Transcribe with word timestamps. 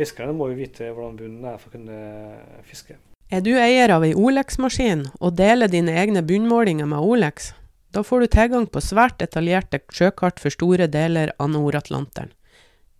Fiskerne 0.00 0.32
må 0.32 0.48
jo 0.48 0.56
vite 0.56 0.88
hvordan 0.88 1.18
bunnen 1.18 1.44
er 1.44 1.60
for 1.60 1.68
å 1.68 1.76
kunne 1.76 2.00
fiske. 2.64 2.96
Er 3.30 3.42
du 3.44 3.52
eier 3.60 3.92
av 3.92 4.02
ei 4.06 4.14
Olex-maskin 4.16 5.04
og 5.20 5.36
deler 5.38 5.68
dine 5.70 5.92
egne 6.00 6.22
bunnmålinger 6.26 6.88
med 6.88 7.04
Olex, 7.04 7.52
da 7.92 8.02
får 8.06 8.22
du 8.22 8.30
tilgang 8.32 8.66
på 8.70 8.80
svært 8.82 9.18
detaljerte 9.20 9.82
sjøkart 9.92 10.40
for 10.40 10.54
store 10.54 10.86
deler 10.90 11.34
av 11.38 11.50
Nord-Atlanteren. 11.52 12.32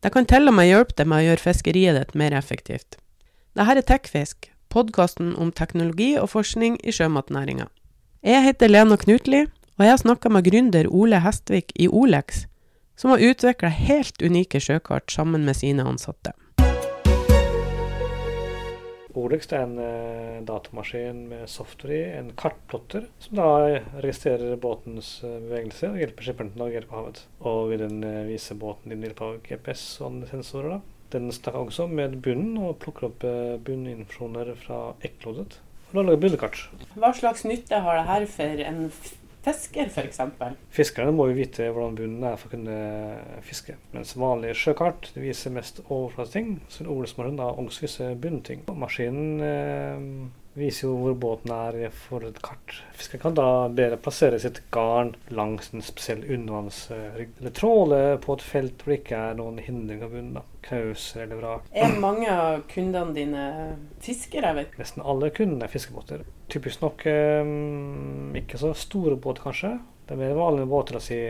Det 0.00 0.12
kan 0.12 0.28
til 0.28 0.48
og 0.48 0.56
med 0.56 0.68
hjelpe 0.68 0.96
deg 0.96 1.08
med 1.10 1.22
å 1.22 1.26
gjøre 1.28 1.44
fiskeriet 1.44 1.96
ditt 1.98 2.14
mer 2.16 2.36
effektivt. 2.36 2.98
Dette 3.56 3.76
er 3.76 3.86
Tekfisk, 3.86 4.50
podkasten 4.72 5.32
om 5.40 5.50
teknologi 5.52 6.14
og 6.20 6.30
forskning 6.32 6.78
i 6.84 6.94
sjømatnæringa. 6.94 7.66
Jeg 8.24 8.44
heter 8.44 8.70
Lena 8.70 9.00
Knutli, 9.00 9.46
og 9.46 9.84
jeg 9.86 9.92
har 9.94 10.02
snakka 10.02 10.32
med 10.32 10.46
gründer 10.46 10.88
Ole 10.88 11.20
Hestvik 11.24 11.72
i 11.74 11.88
Olex, 11.88 12.44
som 12.96 13.14
har 13.14 13.24
utvikla 13.24 13.72
helt 13.72 14.22
unike 14.22 14.60
sjøkart 14.60 15.10
sammen 15.12 15.46
med 15.48 15.56
sine 15.56 15.86
ansatte. 15.88 16.34
Olex 19.18 19.48
er 19.50 19.64
en 19.64 19.78
eh, 19.82 20.38
datamaskin 20.46 21.24
med 21.30 21.48
software 21.50 21.96
i, 21.96 22.12
en 22.18 22.30
kartplotter, 22.38 23.08
som 23.18 23.40
da 23.40 23.48
registrerer 24.02 24.60
båtens 24.60 25.16
eh, 25.26 25.38
bevegelse 25.46 25.90
og 25.90 25.98
hjelper 26.02 26.26
skipperen 26.26 26.52
til 26.52 26.60
å 26.60 26.64
navigere 26.64 26.90
på 26.90 26.98
havet. 26.98 27.24
Og 27.50 27.74
den 27.80 28.04
eh, 28.06 28.22
viser 28.28 28.60
båten 28.60 28.94
din 28.94 29.06
hjelp 29.06 29.24
av 29.26 29.40
GPS 29.46 29.84
og 30.00 30.10
andre 30.12 30.30
sensorer. 30.34 30.76
da. 30.76 30.80
Den 31.10 31.32
snakker 31.34 31.64
også 31.64 31.88
med 31.90 32.20
bunnen 32.22 32.58
og 32.62 32.78
plukker 32.84 33.08
opp 33.08 33.26
eh, 33.26 33.56
bunninformasjoner 33.66 34.54
fra 34.62 34.82
ekklodet. 35.06 35.58
Og 35.90 35.96
da 35.98 36.04
lager 36.06 36.22
bunnekart. 36.22 36.60
Hva 36.94 37.10
slags 37.18 37.42
nytte 37.48 37.80
har 37.82 37.98
det 37.98 38.06
her 38.06 38.26
for 38.30 38.62
en 38.62 38.84
fisker, 39.44 39.88
f.eks.? 39.88 40.20
Fiskerne 40.74 41.14
må 41.16 41.30
jo 41.30 41.38
vite 41.38 41.68
hvordan 41.70 41.96
bunnen 41.98 42.26
er 42.28 42.36
for 42.40 42.50
å 42.50 42.54
kunne 42.56 42.80
fiske. 43.46 43.76
Mens 43.94 44.16
vanlige 44.18 44.58
sjøkart 44.58 45.12
viser 45.16 45.54
mest 45.54 45.82
overflateting, 45.86 46.58
så 46.68 46.86
odelsmannen 46.86 47.40
da 47.40 47.50
også 47.54 47.86
viser 47.86 48.18
bunnting. 48.20 48.66
Maskinen 48.80 49.44
eh, 49.44 50.04
viser 50.58 50.88
jo 50.88 50.96
hvor 50.98 51.16
båten 51.22 51.52
er 51.54 51.92
for 51.94 52.24
et 52.26 52.40
kart. 52.44 52.80
Fiskeren 52.96 53.22
kan 53.22 53.38
da 53.38 53.48
bedre 53.72 53.98
plassere 54.02 54.40
sitt 54.42 54.62
garn 54.74 55.14
langs 55.32 55.70
en 55.74 55.84
spesiell 55.84 56.24
undervannsrygg. 56.26 57.36
Eller 57.40 57.54
tråle 57.56 58.00
på 58.22 58.36
et 58.36 58.44
felt 58.44 58.82
hvor 58.82 58.94
det 58.94 59.00
ikke 59.02 59.22
er 59.30 59.38
noen 59.38 59.60
hindring 59.62 60.02
av 60.04 60.14
bunnen. 60.14 60.40
da. 60.40 60.44
Knauser 60.66 61.24
eller 61.24 61.40
vrak. 61.40 61.70
Er 61.72 61.96
mange 62.02 62.28
av 62.28 62.66
kundene 62.68 63.16
dine 63.16 63.46
fiskere? 64.04 64.52
Nesten 64.76 65.06
alle 65.06 65.32
kundene 65.34 65.64
er 65.66 65.72
fiskebåter. 65.72 66.26
Typisk 66.50 66.82
nok 66.82 67.06
eh, 67.06 67.50
ikke 68.40 68.58
så 68.58 68.72
store 68.74 69.16
båter, 69.16 69.44
kanskje. 69.46 69.76
Det 70.06 70.16
er 70.16 70.22
mer 70.24 70.38
vanlige 70.38 70.70
båter, 70.70 70.98
oss 70.98 71.10
si 71.12 71.20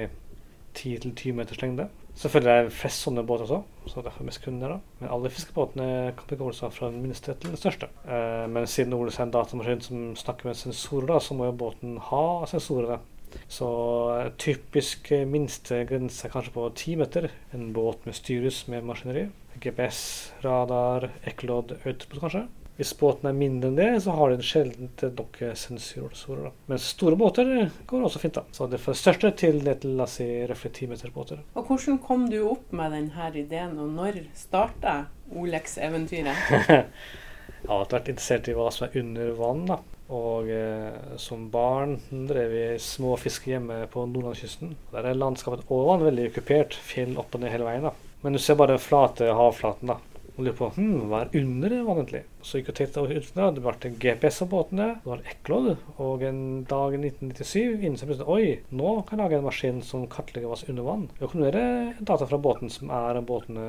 10-20 0.79 1.35
meters 1.37 1.61
lengde. 1.61 1.89
Selvfølgelig 2.21 2.51
er 2.53 2.67
det 2.67 2.75
flest 2.75 3.05
sånne 3.05 3.23
båter 3.27 3.47
også, 3.47 3.89
så 3.93 4.03
derfor 4.05 4.27
mest 4.27 4.43
kunder. 4.45 4.75
da. 4.75 4.97
Men 5.01 5.13
alle 5.15 5.31
fiskebåtene 5.33 5.87
kan 6.17 6.31
begå 6.33 6.51
seg 6.57 6.73
fra 6.75 6.91
den 6.91 7.03
minste 7.05 7.35
til 7.35 7.53
den 7.53 7.61
største. 7.61 7.91
Eh, 8.05 8.47
men 8.51 8.69
siden 8.69 8.97
Ole 8.97 9.13
er 9.13 9.25
en 9.27 9.35
datamaskin 9.35 9.85
som 9.85 10.05
snakker 10.19 10.51
med 10.51 10.59
sensorer, 10.59 11.07
da, 11.15 11.21
så 11.21 11.37
må 11.37 11.49
jo 11.49 11.57
båten 11.65 11.99
ha 12.11 12.25
sensorer. 12.51 12.97
da. 12.97 13.41
Så 13.49 13.69
eh, 14.17 14.33
typisk 14.43 15.13
minste 15.29 15.85
grense 15.89 16.27
er 16.27 16.33
kanskje 16.35 16.57
på 16.57 16.67
10 16.75 16.97
meter. 17.05 17.31
En 17.55 17.71
båt 17.77 18.09
med 18.09 18.19
styrhus 18.19 18.67
med 18.69 18.89
maskineri. 18.89 19.29
GPS, 19.61 20.33
radar, 20.45 21.11
ekkolodd, 21.29 21.77
autopilot 21.85 22.27
kanskje. 22.27 22.47
Hvis 22.81 22.95
båten 22.97 23.29
er 23.29 23.35
mindre 23.37 23.69
enn 23.69 23.77
det, 23.77 23.89
så 24.01 24.15
har 24.17 24.31
den 24.33 24.41
sjelden 24.41 24.89
nok 25.13 25.35
sensorer. 25.61 26.47
Men 26.65 26.79
store 26.81 27.19
båter 27.21 27.51
går 27.87 28.07
også 28.07 28.23
fint. 28.23 28.39
da. 28.39 28.47
Så 28.57 28.71
det 28.73 28.79
er 28.79 28.85
fra 28.87 28.95
største 28.97 29.31
til 29.37 29.61
det 29.67 29.83
til 29.83 29.99
la 29.99 30.07
oss 30.07 30.17
si, 30.17 30.25
røftlig 30.49 30.73
10 30.89 30.89
meter. 30.95 31.43
Og 31.61 31.69
hvordan 31.69 31.99
kom 32.01 32.25
du 32.33 32.39
opp 32.49 32.73
med 32.73 32.97
denne 32.97 33.29
ideen, 33.37 33.77
og 33.77 33.93
når 33.99 34.23
starta 34.33 34.95
Olex-eventyret? 35.37 36.41
Jeg 37.61 37.69
har 37.69 37.83
alltid 37.83 37.99
vært 37.99 38.13
interessert 38.15 38.49
i 38.49 38.57
hva 38.57 38.73
som 38.73 38.87
er 38.89 39.01
under 39.03 39.33
vann. 39.37 39.65
da. 39.69 39.81
Og 40.17 40.49
eh, 40.51 41.17
som 41.21 41.51
barn 41.53 41.99
drev 42.09 42.55
vi 42.57 42.67
små 42.81 43.13
fisker 43.21 43.59
hjemme 43.59 43.83
på 43.93 44.09
nordlandskysten. 44.09 44.73
Der 44.95 45.07
er 45.13 45.21
landskapet 45.21 45.69
over 45.69 45.93
vann 45.93 46.09
veldig 46.09 46.31
okkupert. 46.33 46.81
Fjell 46.81 47.13
opp 47.21 47.37
og 47.37 47.45
ned 47.45 47.53
hele 47.53 47.69
veien. 47.69 47.91
da. 47.91 47.93
Men 48.25 48.33
du 48.33 48.41
ser 48.41 48.57
bare 48.57 48.81
flate 48.81 49.29
havflaten. 49.37 49.93
da. 49.93 50.01
Og 50.41 50.47
lurer 50.47 50.57
på 50.57 50.69
hm, 50.73 51.01
hva 51.11 51.19
er 51.27 51.35
under 51.37 51.73
vann 51.85 51.99
egentlig. 52.01 52.23
Så 52.41 52.57
gikk 52.57 52.71
jeg 52.71 52.77
tett 52.79 52.95
ut 52.97 53.27
da. 53.37 53.51
Det 53.53 53.61
ble 53.61 53.91
GPS 54.01 54.41
av 54.47 54.49
båtene. 54.55 54.87
Det 55.03 55.11
var 55.11 55.27
ekklodd. 55.29 55.75
Og 56.01 56.25
en 56.25 56.41
dag 56.71 56.97
i 56.97 57.01
1997 57.03 57.85
innså 57.85 58.07
jeg 58.07 58.09
plutselig 58.09 58.33
oi, 58.33 58.47
nå 58.73 58.95
kan 59.05 59.21
jeg 59.21 59.27
lage 59.27 59.37
en 59.37 59.45
maskin 59.45 59.83
som 59.85 60.07
kartlegger 60.09 60.49
hva 60.49 60.57
som 60.57 60.71
er 60.71 60.73
under 60.73 60.89
vann. 60.89 61.05
Jeg 61.21 61.29
kombinerer 61.35 62.01
data 62.01 62.31
fra 62.31 62.41
båten 62.41 62.73
som 62.73 62.89
er 62.89 63.21
båtene 63.29 63.67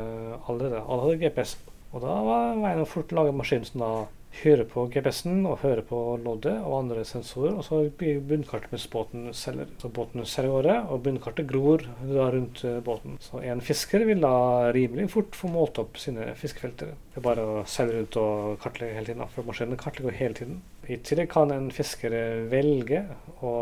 allerede. 0.47 0.79
Alle 0.85 1.09
hadde 1.09 1.19
GPS. 1.25 1.57
Og 1.91 2.05
da 2.05 2.15
var 2.23 2.63
veien 2.63 2.85
å 2.85 2.87
fort 2.87 3.11
lage 3.19 3.35
en 3.35 3.41
maskin 3.41 3.67
som 3.67 3.83
da 3.83 3.91
hører 4.39 4.65
på 4.69 4.85
GPS-en 4.91 5.43
og 5.45 5.59
hører 5.61 5.83
på 5.85 5.97
loddet 6.23 6.55
og 6.63 6.77
andre 6.77 7.03
sensorer, 7.07 7.57
og 7.57 7.65
så 7.67 7.81
blir 7.97 8.21
bunnkartet 8.25 8.71
mens 8.73 8.87
båten 8.91 9.27
selger. 9.35 9.69
Så 9.81 9.91
båten 9.93 10.25
selger 10.27 10.55
året, 10.61 10.87
og 10.89 11.03
bunnkartet 11.05 11.49
gror 11.49 11.83
da 11.99 12.29
rundt 12.33 12.63
eh, 12.67 12.79
båten. 12.85 13.17
Så 13.23 13.41
en 13.43 13.63
fisker 13.65 14.05
vil 14.07 14.23
da 14.23 14.71
rimelig 14.75 15.09
fort 15.13 15.35
få 15.37 15.51
målt 15.51 15.81
opp 15.83 15.99
sine 16.01 16.31
fiskefelter. 16.39 16.95
Det 17.11 17.19
er 17.19 17.27
bare 17.27 17.45
å 17.45 17.65
seile 17.69 17.97
rundt 17.97 18.17
og 18.21 18.55
kartlegge 18.63 18.97
hele 18.97 19.11
tiden, 19.11 19.27
for 19.35 19.47
maskinen 19.47 19.81
kartlegger 19.81 20.17
hele 20.17 20.39
tiden. 20.39 20.61
I 20.91 20.97
tillegg 21.05 21.29
kan 21.31 21.51
en 21.53 21.69
fisker 21.75 22.15
velge 22.51 23.05
å 23.45 23.53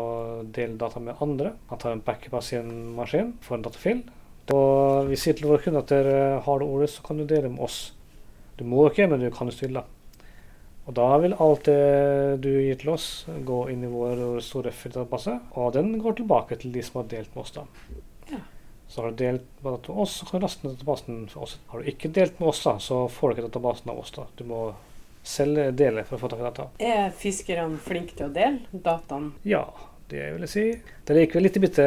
dele 0.46 0.80
data 0.80 1.02
med 1.02 1.20
andre. 1.22 1.54
Han 1.70 1.82
tar 1.82 1.94
en 1.94 2.06
backup 2.06 2.38
av 2.38 2.46
sin 2.46 2.72
maskin, 2.96 3.34
får 3.44 3.58
en 3.58 3.66
datafil. 3.68 4.02
Og 4.50 5.10
vi 5.10 5.18
sier 5.20 5.36
til 5.38 5.50
våre 5.50 5.62
kunder 5.62 5.84
at 5.84 5.92
dere 5.92 6.20
har 6.42 6.62
det 6.62 6.66
ordet, 6.66 6.90
så 6.90 7.04
kan 7.06 7.20
du 7.20 7.26
dele 7.28 7.52
med 7.52 7.62
oss. 7.62 7.90
Du 8.58 8.64
må 8.66 8.88
ikke, 8.88 9.06
men 9.10 9.22
du 9.22 9.30
kan 9.34 9.50
jo 9.50 9.54
stille. 9.54 9.84
Og 10.90 10.94
da 10.98 11.06
vil 11.22 11.36
alt 11.38 11.68
det 11.68 12.42
du 12.42 12.48
gir 12.50 12.78
til 12.80 12.88
oss, 12.90 13.04
gå 13.46 13.58
inn 13.70 13.84
i 13.86 13.90
vår 13.92 14.40
store 14.42 14.72
database, 14.74 15.36
og 15.54 15.68
den 15.76 15.92
går 16.02 16.16
tilbake 16.18 16.58
til 16.58 16.72
de 16.74 16.82
som 16.82 16.98
har 16.98 17.12
delt 17.12 17.30
med 17.36 17.44
oss. 17.44 17.52
da. 17.54 17.62
Ja. 18.32 18.40
Så 18.90 19.04
har 19.04 19.12
du 19.12 19.20
delt 19.20 19.46
med 19.62 19.86
oss, 19.94 20.16
så 20.18 20.26
kan 20.26 20.40
du 20.40 20.46
laste 20.48 20.66
ned 20.66 20.74
databasen 20.74 21.20
for 21.30 21.46
oss. 21.46 21.60
Har 21.70 21.78
du 21.78 21.92
ikke 21.92 22.10
delt 22.10 22.40
med 22.42 22.50
oss, 22.50 22.64
da, 22.66 22.74
så 22.82 23.04
får 23.06 23.30
du 23.30 23.36
ikke 23.36 23.46
databasen 23.46 23.92
av 23.94 24.00
oss. 24.02 24.10
da. 24.18 24.26
Du 24.34 24.42
må 24.50 24.64
selv 25.22 25.62
dele 25.78 26.02
for 26.08 26.18
å 26.18 26.24
få 26.24 26.32
tak 26.32 26.42
i 26.42 26.48
data. 26.48 26.66
Er 26.82 27.14
fiskerne 27.14 27.78
flinke 27.86 28.18
til 28.18 28.26
å 28.26 28.34
dele 28.34 28.82
dataen? 28.90 29.30
Ja, 29.46 29.68
det 30.10 30.26
vil 30.34 30.44
jeg 30.46 30.52
si. 30.52 30.64
Det 31.06 31.14
er 31.14 31.20
likevel 31.20 31.46
litt 31.46 31.58
bitte 31.62 31.86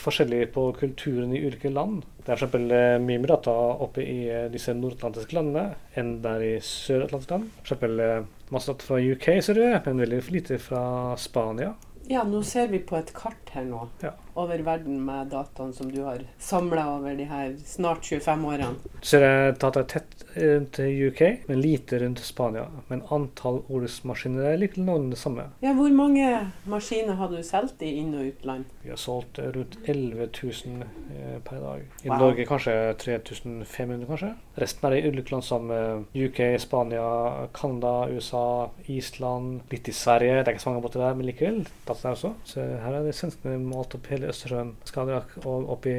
forskjellig 0.00 0.40
på 0.54 0.66
kulturen 0.78 1.34
i 1.36 1.42
ulike 1.44 1.72
land. 1.72 2.02
Det 2.24 2.32
er 2.34 2.40
f.eks. 2.40 2.56
mye 3.04 3.20
mer 3.20 3.34
data 3.34 3.54
oppe 3.84 4.04
i 4.04 4.18
eh, 4.32 4.46
disse 4.52 4.74
nordatlantiske 4.76 5.36
landene 5.36 5.66
enn 6.00 6.16
der 6.24 6.44
i 6.44 6.52
søratlantiske 6.64 7.36
land. 7.36 7.50
F.eks. 7.64 8.50
masse 8.54 8.72
data 8.72 8.88
fra 8.88 9.00
UK, 9.00 9.30
ser 9.44 9.60
du, 9.60 9.64
men 9.86 10.04
veldig 10.04 10.22
lite 10.32 10.60
fra 10.62 10.84
Spania. 11.20 11.74
Ja, 12.10 12.24
nå 12.28 12.42
ser 12.44 12.68
vi 12.72 12.82
på 12.84 12.98
et 12.98 13.14
kart 13.16 13.54
her 13.56 13.64
nå 13.68 13.86
Ja. 14.04 14.16
Over 14.36 14.58
verden 14.66 15.00
med 15.04 15.28
dataen 15.32 15.72
som 15.72 15.90
du 15.92 16.00
har 16.04 16.22
samla 16.38 16.84
over 16.96 17.14
de 17.16 17.24
her 17.30 17.52
snart 17.64 18.04
25 18.04 18.44
årene. 18.50 18.74
Du 19.00 19.06
ser 19.06 19.24
jeg 19.26 19.56
data 19.62 19.80
er 19.84 19.88
tett 19.94 20.24
rundt 20.34 20.78
UK, 20.82 21.20
men 21.48 21.60
lite 21.62 21.98
rundt 22.02 22.18
Spania. 22.24 22.64
Men 22.88 23.02
antall 23.14 23.60
ordensmaskiner 23.70 24.48
er 24.52 24.58
litt 24.58 24.76
noen 24.80 25.10
det 25.12 25.18
samme. 25.20 25.48
Ja, 25.62 25.72
Hvor 25.74 25.90
mange 25.94 26.50
maskiner 26.66 27.14
har 27.20 27.28
du 27.30 27.38
solgt 27.46 27.82
i 27.82 27.92
inn- 28.00 28.14
og 28.18 28.26
utland? 28.32 28.64
Vi 28.82 28.90
har 28.90 28.98
solgt 29.00 29.38
eh, 29.38 29.52
rundt 29.54 29.76
11 29.86 30.28
000 30.42 30.82
eh, 30.82 31.38
per 31.44 31.60
dag. 31.62 31.84
I 32.02 32.08
Wow. 32.10 32.18
Norge 32.18 32.44
kanskje 32.46 32.74
3500, 33.00 34.06
kanskje. 34.06 34.32
Resten 34.60 34.86
er 34.90 34.96
i 34.98 35.08
ulike 35.08 35.32
land 35.34 35.44
som 35.46 35.70
eh, 35.70 36.02
UK, 36.26 36.40
Spania, 36.62 37.46
Canada, 37.54 38.08
USA, 38.10 38.68
Island, 38.88 39.60
litt 39.70 39.88
i 39.88 39.92
Sverige. 39.96 40.40
Det 40.42 40.48
er 40.48 40.56
ikke 40.56 40.64
så 40.66 40.70
mange 40.74 40.82
båter 40.84 41.02
der, 41.02 41.14
men 41.18 41.26
likevel. 41.30 41.62
Dataen 41.88 42.10
er 42.10 42.18
også. 42.18 42.32
Så 42.44 42.60
her 42.84 42.98
er 42.98 43.06
det 43.06 43.14
svenskene 43.18 43.58
malt 43.62 43.94
opp 43.96 44.10
hele 44.12 44.23
Østersjøen, 44.28 44.74
Skagerrak 44.88 45.36
og 45.44 45.70
opp 45.74 45.86
i 45.90 45.98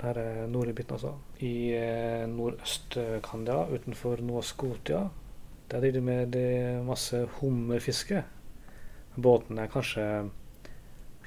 den 0.00 0.18
eh, 0.22 0.48
nordlige 0.50 0.74
biten 0.74 0.94
også. 0.94 1.12
I 1.40 1.52
eh, 1.74 2.26
Nordøst-Canada, 2.30 3.64
utenfor 3.74 4.22
Nova 4.22 4.42
Scotia, 4.42 5.08
der 5.70 5.80
driver 5.80 5.92
de 5.92 6.00
med 6.00 6.26
de 6.32 6.82
masse 6.86 7.26
hummerfiske. 7.38 8.22
Båtene 9.18 9.62
er 9.66 9.72
kanskje 9.72 10.04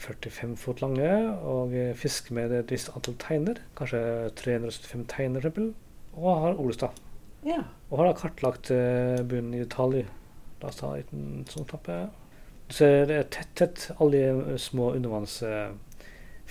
45 0.02 0.56
fot 0.58 0.82
lange 0.82 1.12
og 1.44 1.76
eh, 1.76 1.94
fisker 1.96 2.36
med 2.38 2.56
et 2.56 2.72
visst 2.72 2.94
antall 2.96 3.18
teiner. 3.20 3.62
Kanskje 3.78 4.02
375 4.40 5.06
teiner, 5.12 5.46
f.eks. 5.46 5.76
Og 6.16 6.42
har 6.46 6.60
Olestad. 6.60 6.98
Ja. 7.46 7.64
Og 7.90 8.00
har 8.00 8.12
da 8.12 8.18
kartlagt 8.18 8.70
bunnen 9.28 9.54
i 9.56 9.64
detalj. 9.64 10.04
La 10.62 10.70
oss 10.70 10.78
ta 10.78 10.92
en 10.92 11.00
liten 11.00 11.46
sånn 11.50 11.66
knappe. 11.70 12.02
Du 12.68 12.76
ser 12.78 13.08
det 13.10 13.24
tett, 13.34 13.50
tett 13.58 13.88
alle 13.98 14.20
de 14.20 14.60
små 14.62 14.92
små 14.94 15.72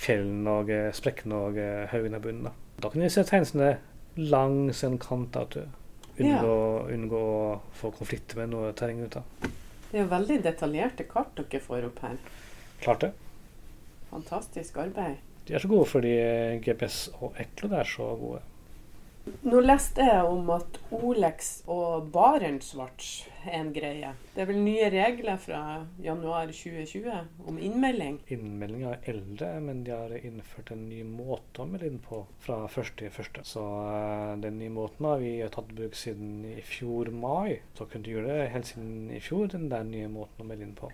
undervannsfjellene 0.01 0.49
og 0.49 0.69
eh, 0.69 0.91
sprekkene 0.93 1.35
og 1.35 1.57
eh, 1.57 1.89
haugene 1.91 2.17
i 2.17 2.21
bunnen. 2.21 2.43
Da. 2.45 2.51
da 2.81 2.89
kan 2.89 3.01
vi 3.01 3.09
se 3.09 3.23
tegnelsene 3.23 3.77
langs 4.17 4.83
en 4.83 4.97
kant. 4.97 5.33
Da, 5.33 5.45
du 5.45 5.67
unngå, 6.21 6.87
unngå 6.91 7.17
å 7.17 7.61
få 7.73 7.91
konflikter 7.91 8.37
med 8.37 8.51
noe 8.51 8.73
terreng 8.73 9.01
ute. 9.05 9.21
Det 9.91 9.99
er 9.99 10.05
jo 10.05 10.11
veldig 10.11 10.41
detaljerte 10.43 11.03
kart 11.09 11.35
dere 11.35 11.61
får 11.61 11.89
opp 11.89 11.99
her. 12.01 12.17
Klart 12.81 13.01
det. 13.01 13.11
Fantastisk 14.09 14.77
arbeid. 14.77 15.19
De 15.47 15.55
er 15.55 15.63
så 15.63 15.69
gode 15.71 15.87
fordi 15.89 16.15
eh, 16.19 16.59
GPS 16.61 17.09
og 17.19 17.37
Eklod 17.39 17.73
er 17.73 17.87
så 17.87 18.11
gode. 18.19 18.41
Nå 19.21 19.59
leste 19.61 20.01
jeg 20.01 20.21
om 20.25 20.47
at 20.49 20.77
Olex 20.97 21.49
og 21.69 22.07
Barentsvarts 22.13 23.09
er 23.43 23.59
en 23.59 23.67
greie. 23.75 24.09
Det 24.33 24.41
er 24.41 24.47
vel 24.49 24.57
nye 24.63 24.87
regler 24.89 25.37
fra 25.41 25.59
januar 26.01 26.49
2020 26.49 27.45
om 27.51 27.59
innmelding? 27.61 28.17
Innmeldinga 28.33 28.95
er 28.95 29.11
eldre, 29.13 29.51
men 29.61 29.83
de 29.85 29.93
har 29.93 30.15
innført 30.17 30.73
en 30.73 30.87
ny 30.89 31.03
måte 31.05 31.61
å 31.61 31.67
melde 31.69 31.91
inn 31.91 32.01
på 32.01 32.23
fra 32.41 32.63
1.1. 32.65 33.43
Så 33.45 33.61
uh, 33.61 34.33
den 34.41 34.57
nye 34.57 34.73
måten 34.73 35.05
har 35.11 35.21
vi 35.21 35.35
tatt 35.53 35.69
i 35.69 35.77
bruk 35.83 36.01
siden 36.01 36.41
i 36.55 36.57
fjor 36.65 37.13
mai. 37.13 37.61
Så 37.77 37.85
kunne 37.85 38.07
du 38.07 38.15
gjøre 38.15 38.41
det 38.41 38.51
helt 38.55 38.73
siden 38.73 39.13
i 39.13 39.21
fjor, 39.21 39.51
den 39.53 39.69
der 39.69 39.85
nye 39.85 40.09
måten 40.09 40.41
å 40.41 40.49
melde 40.49 40.65
inn 40.65 40.77
på. 40.77 40.89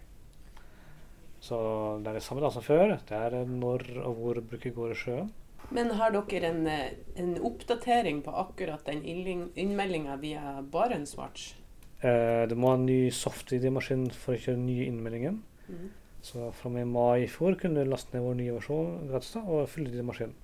Så 1.47 1.57
det 2.03 2.11
er 2.11 2.19
det 2.19 2.27
samme 2.27 2.43
da 2.43 2.51
som 2.51 2.65
før. 2.65 2.97
Det 3.07 3.23
er 3.23 3.39
når 3.47 3.87
og 4.03 4.19
hvor 4.19 4.47
bruker 4.51 4.75
går 4.75 4.97
i 4.97 5.03
sjøen. 5.05 5.35
Men 5.69 5.91
har 5.99 6.13
dere 6.15 6.47
en, 6.47 6.67
en 7.15 7.31
oppdatering 7.43 8.21
på 8.23 8.31
akkurat 8.31 8.85
den 8.87 9.03
innmeldinga 9.03 10.15
via 10.21 10.61
Barentswatch? 10.61 11.55
Eh, 11.99 12.47
du 12.47 12.55
må 12.55 12.71
ha 12.71 12.77
en 12.77 12.85
ny 12.87 13.07
soft-ID-maskinen 13.11 14.11
for 14.13 14.37
å 14.37 14.41
kjøre 14.41 14.61
nye 14.61 14.85
innmeldingen. 14.87 15.41
Mm. 15.67 15.87
Så 16.23 16.49
fra 16.55 16.69
og 16.69 16.75
med 16.75 16.89
mai 16.91 17.23
i 17.25 17.31
fjor 17.31 17.57
kunne 17.59 17.83
du 17.83 17.89
laste 17.89 18.15
ned 18.15 18.25
vår 18.25 18.37
nye 18.39 18.55
versjon 18.55 19.09
gratis 19.09 19.33
da, 19.35 19.43
og 19.43 19.69
fylle 19.71 19.91
din 19.93 20.07
maskin. 20.07 20.35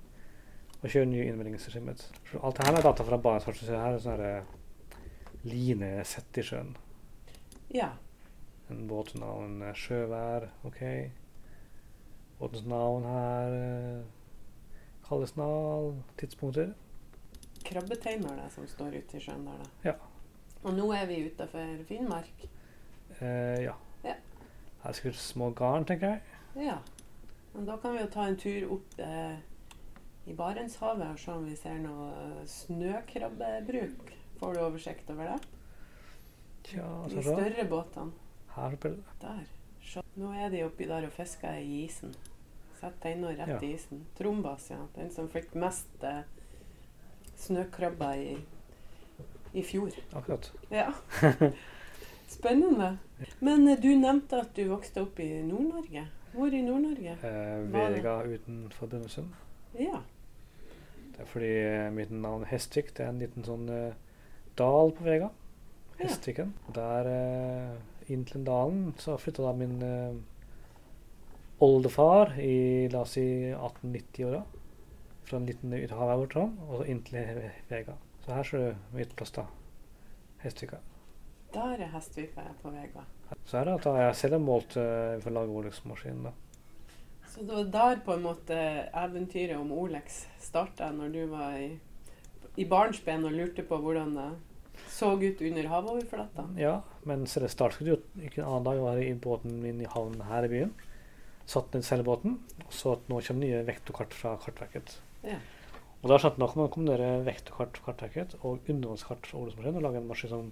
Og 0.81 0.89
kjøre 0.91 1.09
nye 1.11 1.27
innmeldingsregimet. 1.29 2.07
Alt 2.41 2.59
det 2.59 2.67
her 2.67 2.79
er 2.79 2.87
data 2.89 3.05
fra 3.07 3.19
Barentswatch. 3.21 3.63
Så 3.63 3.77
her 3.79 3.95
er 3.95 4.03
sånn 4.03 4.23
line 5.43 5.77
linesett 5.79 6.39
i 6.39 6.43
sjøen. 6.43 6.73
Ja. 7.73 7.93
En 8.71 8.83
båtnavn, 8.89 9.61
eh, 9.63 9.77
sjøvær, 9.77 10.49
OK. 10.67 10.83
Båtens 12.39 12.67
navn 12.67 13.07
her. 13.07 14.03
Eh, 15.11 15.93
tidspunkter. 16.17 16.73
Krabbeteiner 17.63 18.35
det 18.35 18.49
som 18.51 18.67
står 18.67 18.95
ute 18.95 19.17
i 19.17 19.21
sjøen 19.21 19.45
der, 19.45 19.59
da. 19.59 19.69
Ja. 19.91 19.93
Og 20.63 20.73
nå 20.75 20.89
er 20.95 21.05
vi 21.07 21.25
utafor 21.27 21.83
Finnmark? 21.87 22.45
Eh, 23.19 23.63
ja. 23.63 23.75
ja. 24.03 24.15
Her 24.83 24.89
er 24.89 24.97
sikkert 24.97 25.19
små 25.19 25.51
garn, 25.55 25.85
tenker 25.85 26.15
jeg. 26.15 26.21
Ja. 26.69 26.77
Men 27.53 27.67
da 27.69 27.77
kan 27.77 27.93
vi 27.93 28.01
jo 28.01 28.11
ta 28.13 28.27
en 28.27 28.39
tur 28.39 28.71
opp 28.77 28.99
eh, 29.03 29.37
i 30.25 30.35
Barentshavet 30.35 31.11
og 31.11 31.19
se 31.19 31.31
om 31.35 31.45
vi 31.45 31.55
ser 31.59 31.79
noe 31.83 32.45
snøkrabbebruk. 32.49 34.13
Får 34.39 34.55
du 34.55 34.63
oversikt 34.63 35.11
over 35.13 35.33
det? 35.33 35.39
Tja, 36.63 36.87
så 37.09 37.15
De 37.19 37.23
større 37.27 37.67
båtene. 37.69 38.11
Her 38.55 38.77
oppe. 38.77 38.95
Der. 39.21 39.43
Nå 40.15 40.31
er 40.37 40.49
de 40.53 40.63
oppi 40.65 40.87
der 40.87 41.05
og 41.05 41.13
fisker 41.13 41.59
i 41.59 41.83
isen. 41.83 42.15
Sett 42.83 42.99
tenna 42.99 43.29
rett 43.31 43.47
ja. 43.47 43.61
i 43.61 43.73
isen. 43.73 44.05
Trombas, 44.17 44.69
ja. 44.69 44.77
Den 44.95 45.11
som 45.11 45.29
fikk 45.31 45.53
mest 45.55 46.01
eh, 46.03 46.25
snøkrabber 47.39 48.17
i, 48.19 48.33
i 49.55 49.63
fjor. 49.63 49.95
Akkurat. 50.11 50.49
Ja. 50.67 50.89
Spennende. 52.27 52.97
Men 53.39 53.63
eh, 53.71 53.79
du 53.79 53.87
nevnte 53.95 54.41
at 54.43 54.51
du 54.57 54.65
vokste 54.67 55.05
opp 55.05 55.21
i 55.23 55.29
Nord-Norge. 55.47 56.03
Hvor 56.33 56.51
i 56.51 56.59
Nord-Norge? 56.65 57.15
Eh, 57.23 57.63
Vega 57.71 58.17
utenfor 58.27 58.91
Brønnøysund. 58.91 59.31
Ja. 59.79 60.03
Det 61.15 61.23
er 61.23 61.31
fordi 61.31 61.55
eh, 61.61 61.87
mitt 61.95 62.11
navn 62.11 62.43
Hestvik. 62.51 62.91
Det 62.97 63.07
er 63.07 63.13
en 63.13 63.23
liten 63.23 63.47
sånn 63.47 63.63
eh, 63.71 63.95
dal 64.59 64.91
på 64.99 65.07
Vega. 65.07 65.31
Hestviken. 66.03 66.51
Ja. 66.67 66.75
Der 66.81 67.11
eh, 67.15 68.11
inn 68.11 68.27
til 68.27 68.43
dalen 68.43 68.89
så 68.99 69.15
flytta 69.15 69.47
da 69.47 69.55
min 69.55 69.79
oldefar 71.59 72.39
i 72.39 72.89
la 72.89 73.01
oss 73.01 73.15
si 73.17 73.25
1890-åra. 73.53 74.43
Fra 75.23 75.37
en 75.37 75.45
liten 75.47 75.73
øy 75.73 75.85
til 75.87 75.97
havet 75.97 76.35
og 76.37 76.73
så 76.77 76.85
inn 76.91 77.03
til 77.07 77.19
Vega. 77.69 77.95
Så 78.25 78.33
her 78.33 78.47
ser 78.47 78.63
du 78.63 78.97
mitt 78.97 79.15
plass, 79.15 79.31
da. 79.35 79.45
Hestvika. 80.43 80.79
Der 81.53 81.79
er 81.79 81.91
Hestvika 81.93 82.47
på 82.61 82.71
Vega. 82.73 83.05
Så 83.45 83.59
her 83.59 83.71
da, 83.71 83.95
jeg 83.99 84.15
selv 84.19 84.39
målt 84.43 84.77
uh, 84.77 85.19
for 85.23 85.31
å 85.31 85.35
lage 85.39 85.59
Olex-maskinen. 85.59 86.29
da. 86.29 86.33
Så 87.33 87.41
det 87.41 87.55
var 87.55 87.69
der 87.73 88.01
på 88.05 88.13
en 88.13 88.25
måte 88.27 88.55
eventyret 88.93 89.57
om 89.57 89.71
Olex 89.73 90.25
starta, 90.41 90.91
når 90.93 91.13
du 91.13 91.21
var 91.31 91.55
i, 91.57 91.71
i 92.61 92.65
barnsben 92.69 93.25
og 93.25 93.33
lurte 93.33 93.65
på 93.65 93.79
hvordan 93.81 94.13
det 94.17 94.29
så 94.89 95.13
ut 95.17 95.41
under 95.41 95.69
havoverflata? 95.69 96.47
Ja, 96.57 96.81
men 97.03 97.25
så 97.29 97.41
det 97.41 97.49
startet 97.53 97.87
jo 97.87 97.97
ikke 98.21 98.41
en 98.41 98.49
annen 98.49 98.67
dag. 98.67 98.77
Jeg 98.77 98.85
var 98.85 99.01
i 99.01 99.13
båten 99.25 99.61
min 99.63 99.81
i 99.81 99.89
havnen 99.89 100.25
her 100.29 100.45
i 100.45 100.51
byen 100.51 100.73
satt 101.49 101.73
ned 101.75 101.85
seilbåten, 101.85 102.37
og 102.65 102.73
så 102.73 102.95
at 102.97 103.09
nå 103.11 103.19
kommer 103.25 103.45
nye 103.45 103.63
vektorkart 103.67 104.15
fra 104.15 104.35
Kartverket. 104.43 104.97
Ja. 105.25 105.39
Og 106.03 106.11
da 106.11 106.19
skjønte 106.19 106.41
man 106.41 106.49
at 106.49 106.59
man 106.59 106.71
kombinere 106.71 107.09
vektorkart 107.23 107.79
fra 107.79 107.91
Kartverket 107.91 108.37
og 108.41 108.67
undervannskart 108.67 109.27
fra 109.29 109.39
Olesmaskinen 109.39 109.79
og 109.79 109.85
lage 109.87 110.01
en 110.01 110.09
maskin 110.09 110.31
som 110.31 110.51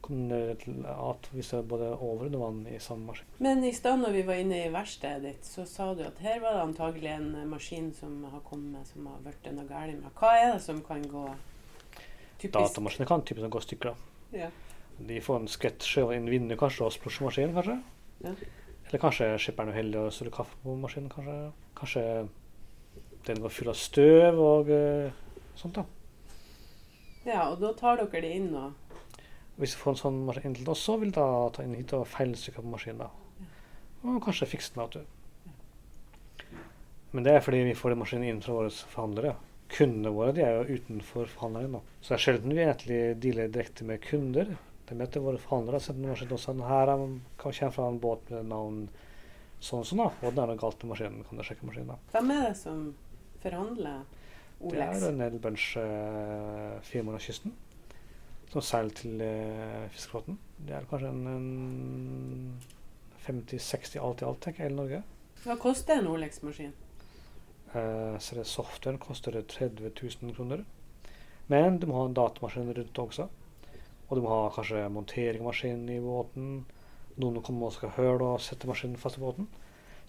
kombinerer 0.00 0.56
til 0.58 0.80
at 0.88 1.28
vi 1.32 1.42
ser 1.44 1.66
både 1.68 1.90
over 1.92 2.24
og 2.24 2.26
under 2.30 2.40
vann 2.40 2.62
i 2.66 2.78
samme 2.82 3.10
maskin. 3.10 3.28
Men 3.38 3.62
i 3.64 3.72
stad 3.76 4.00
når 4.00 4.16
vi 4.16 4.24
var 4.26 4.40
inne 4.40 4.62
i 4.64 4.72
verkstedet 4.72 5.22
ditt, 5.26 5.46
så 5.46 5.66
sa 5.68 5.90
du 5.94 6.02
at 6.06 6.18
her 6.24 6.40
var 6.42 6.56
det 6.56 6.64
antagelig 6.64 7.12
en 7.12 7.28
maskin 7.50 7.92
som 7.94 8.16
har 8.32 8.42
kommet 8.46 8.88
som 8.88 9.06
har 9.10 9.20
blitt 9.26 9.50
noe 9.54 9.68
galt 9.68 10.00
med. 10.00 10.10
Hva 10.18 10.32
er 10.38 10.52
det 10.54 10.64
som 10.64 10.80
kan 10.86 11.04
gå 11.04 11.26
typisk? 12.40 12.56
Datamaskiner 12.56 13.10
kan 13.10 13.26
typisk 13.28 13.52
gå 13.52 13.62
stykker. 13.66 14.00
Ja. 14.34 14.48
De 15.00 15.20
får 15.24 15.42
en 15.42 15.48
skvett 15.48 15.84
sjøvann 15.86 16.18
inn 16.18 16.28
i 16.28 16.34
vinduet 16.34 16.60
kanskje, 16.60 16.88
og 16.88 16.96
splosjemaskinen 16.96 17.54
kanskje. 17.56 17.78
Ja. 18.24 18.34
Eller 18.90 19.02
kanskje 19.04 19.26
skipperen 19.38 19.70
er 19.70 19.76
uheldig 19.76 19.98
og 20.00 20.12
stiller 20.12 20.34
kaffe 20.34 20.56
på 20.64 20.72
maskinen. 20.74 21.10
Kanskje, 21.12 21.34
kanskje 21.78 22.04
den 23.28 23.42
var 23.44 23.52
full 23.54 23.70
av 23.70 23.76
støv 23.78 24.40
og 24.42 24.70
uh, 24.74 25.12
sånt. 25.54 25.78
da. 25.78 25.84
Ja, 27.28 27.44
og 27.52 27.60
da 27.62 27.70
tar 27.78 28.00
dere 28.00 28.22
det 28.24 28.32
inn 28.34 28.48
og 28.56 28.72
Hvis 29.60 29.76
vi 29.76 29.82
får 29.82 29.92
en 29.92 30.00
sånn 30.00 30.18
maskin 30.24 30.48
inn 30.48 30.56
til 30.56 30.70
oss, 30.72 30.82
så 30.88 30.96
vil 30.98 31.12
da 31.12 31.24
ta 31.52 31.62
inn 31.62 31.76
hit 31.76 31.92
og 31.92 32.06
feilstykke 32.08 32.64
på 32.64 32.72
maskinen. 32.72 33.04
da. 33.04 33.46
Og 34.02 34.18
kanskje 34.24 34.48
fikse 34.48 34.72
den. 34.74 34.82
Vet 34.82 34.96
du. 34.96 36.46
Men 37.12 37.26
det 37.26 37.34
er 37.34 37.44
fordi 37.44 37.60
vi 37.68 37.76
får 37.76 37.92
den 37.92 38.00
maskinen 38.00 38.26
inn 38.30 38.40
fra 38.42 38.56
våre 38.56 38.72
forhandlere. 38.72 39.34
Kundene 39.70 40.14
våre 40.16 40.32
de 40.34 40.42
er 40.46 40.56
jo 40.56 40.78
utenfor 40.78 41.30
forhandleren. 41.30 41.76
da. 41.76 41.80
Så 42.00 42.14
det 42.14 42.16
er 42.16 42.24
sjelden 42.24 42.56
vi 42.56 42.64
egentlig 42.64 43.00
dealer 43.22 43.52
direkte 43.52 43.84
med 43.84 44.02
kunder. 44.02 44.56
Det 44.90 44.96
møter 44.98 45.22
våre 45.22 45.38
forhandlere. 45.38 45.78
Så 45.78 45.94
nå 45.94 46.10
har 46.10 46.38
sånn, 46.42 46.64
her 46.66 46.90
kjenne 47.46 47.70
fra 47.76 47.86
en 47.86 48.00
båt 48.02 48.32
med 48.34 48.48
navn 48.50 48.80
sånn 49.62 49.84
sånn, 49.86 50.02
da. 50.02 50.08
Og 50.24 50.34
det 50.34 50.42
er 50.42 50.50
noe 50.50 50.58
galt 50.58 50.82
med 50.82 50.90
maskinen. 50.94 51.22
Kan 51.28 51.38
du 51.38 51.44
sjekke 51.46 51.68
maskinen. 51.68 52.00
Hvem 52.10 52.32
er 52.34 52.42
det 52.48 52.56
som 52.58 52.80
forhandler 53.44 54.00
Olex? 54.58 54.98
Det 54.98 55.12
er 55.12 55.16
Nell 55.20 55.38
Bunch 55.42 55.68
uh, 55.78 56.80
firmaer 56.86 57.20
av 57.20 57.24
kysten. 57.24 57.54
Som 58.50 58.66
seiler 58.66 58.98
til 58.98 59.22
uh, 59.22 59.86
fiskeflåten. 59.94 60.40
Det 60.58 60.74
er 60.74 60.90
kanskje 60.90 61.14
en, 61.14 61.24
en 61.36 62.60
50-60 63.28 64.02
alt 64.02 64.24
i 64.24 64.28
alt, 64.28 64.42
tenker 64.42 64.66
jeg, 64.66 64.74
i 64.74 64.80
Norge. 64.80 65.02
Hva 65.44 65.56
koster 65.60 66.00
en 66.00 66.10
Olex-maskin? 66.10 66.74
Uh, 67.70 68.18
så 68.18 68.40
det 68.40 68.48
Softwaren 68.50 68.98
koster 68.98 69.38
30 69.38 69.92
000 69.94 70.34
kroner. 70.34 70.66
Men 71.50 71.78
du 71.78 71.86
må 71.86 72.00
ha 72.00 72.08
en 72.08 72.16
datamaskin 72.16 72.74
rundt 72.74 72.98
også. 72.98 73.28
Og 74.10 74.18
du 74.18 74.24
må 74.24 74.30
ha 74.34 74.50
kanskje 74.52 74.88
monteringsmaskin 74.92 75.86
i 75.94 76.00
båten. 76.02 76.64
Noen 77.20 77.42
kommer 77.46 77.70
og 77.70 77.76
skal 77.76 77.94
høre 77.94 78.34
og 78.34 78.42
sette 78.42 78.68
maskinen 78.68 78.98
fast 79.00 79.20
i 79.20 79.22
båten. 79.22 79.46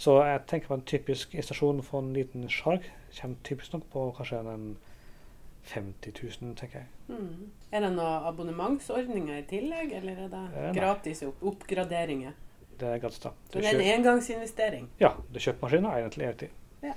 Så 0.01 0.17
jeg 0.25 0.41
tenker 0.49 0.71
på 0.71 0.79
en 0.79 0.87
typisk 0.89 1.35
installasjon 1.37 1.83
for 1.85 2.01
en 2.01 2.13
liten 2.15 2.47
sjark 2.49 2.87
kommer 3.19 3.37
typisk 3.43 3.73
nok 3.73 3.83
på 3.91 4.05
kanskje 4.17 4.39
en 4.39 4.77
50 5.63 6.13
000, 6.41 6.55
tenker 6.55 6.79
jeg. 6.79 6.87
Mm. 7.07 7.51
Er 7.71 7.83
det 7.83 7.91
noen 7.93 8.27
abonnementsordninger 8.31 9.43
i 9.43 9.43
tillegg, 9.49 9.91
eller 9.99 10.23
er 10.25 10.31
det 10.31 10.45
eh, 10.57 10.71
gratis 10.73 11.21
opp 11.27 11.43
oppgraderinger? 11.51 12.33
Det 12.79 12.87
er 12.87 13.01
gratis, 13.03 13.21
da. 13.21 13.33
Så 13.51 13.59
det 13.59 13.69
er 13.69 13.77
en 13.77 13.99
engangsinvestering? 13.99 14.87
Ja. 14.99 15.13
Du 15.29 15.37
kjøper 15.37 15.67
maskinen 15.67 15.91
egnet 15.91 16.15
til 16.15 16.25
evig. 16.25 16.49
Ja. 16.81 16.95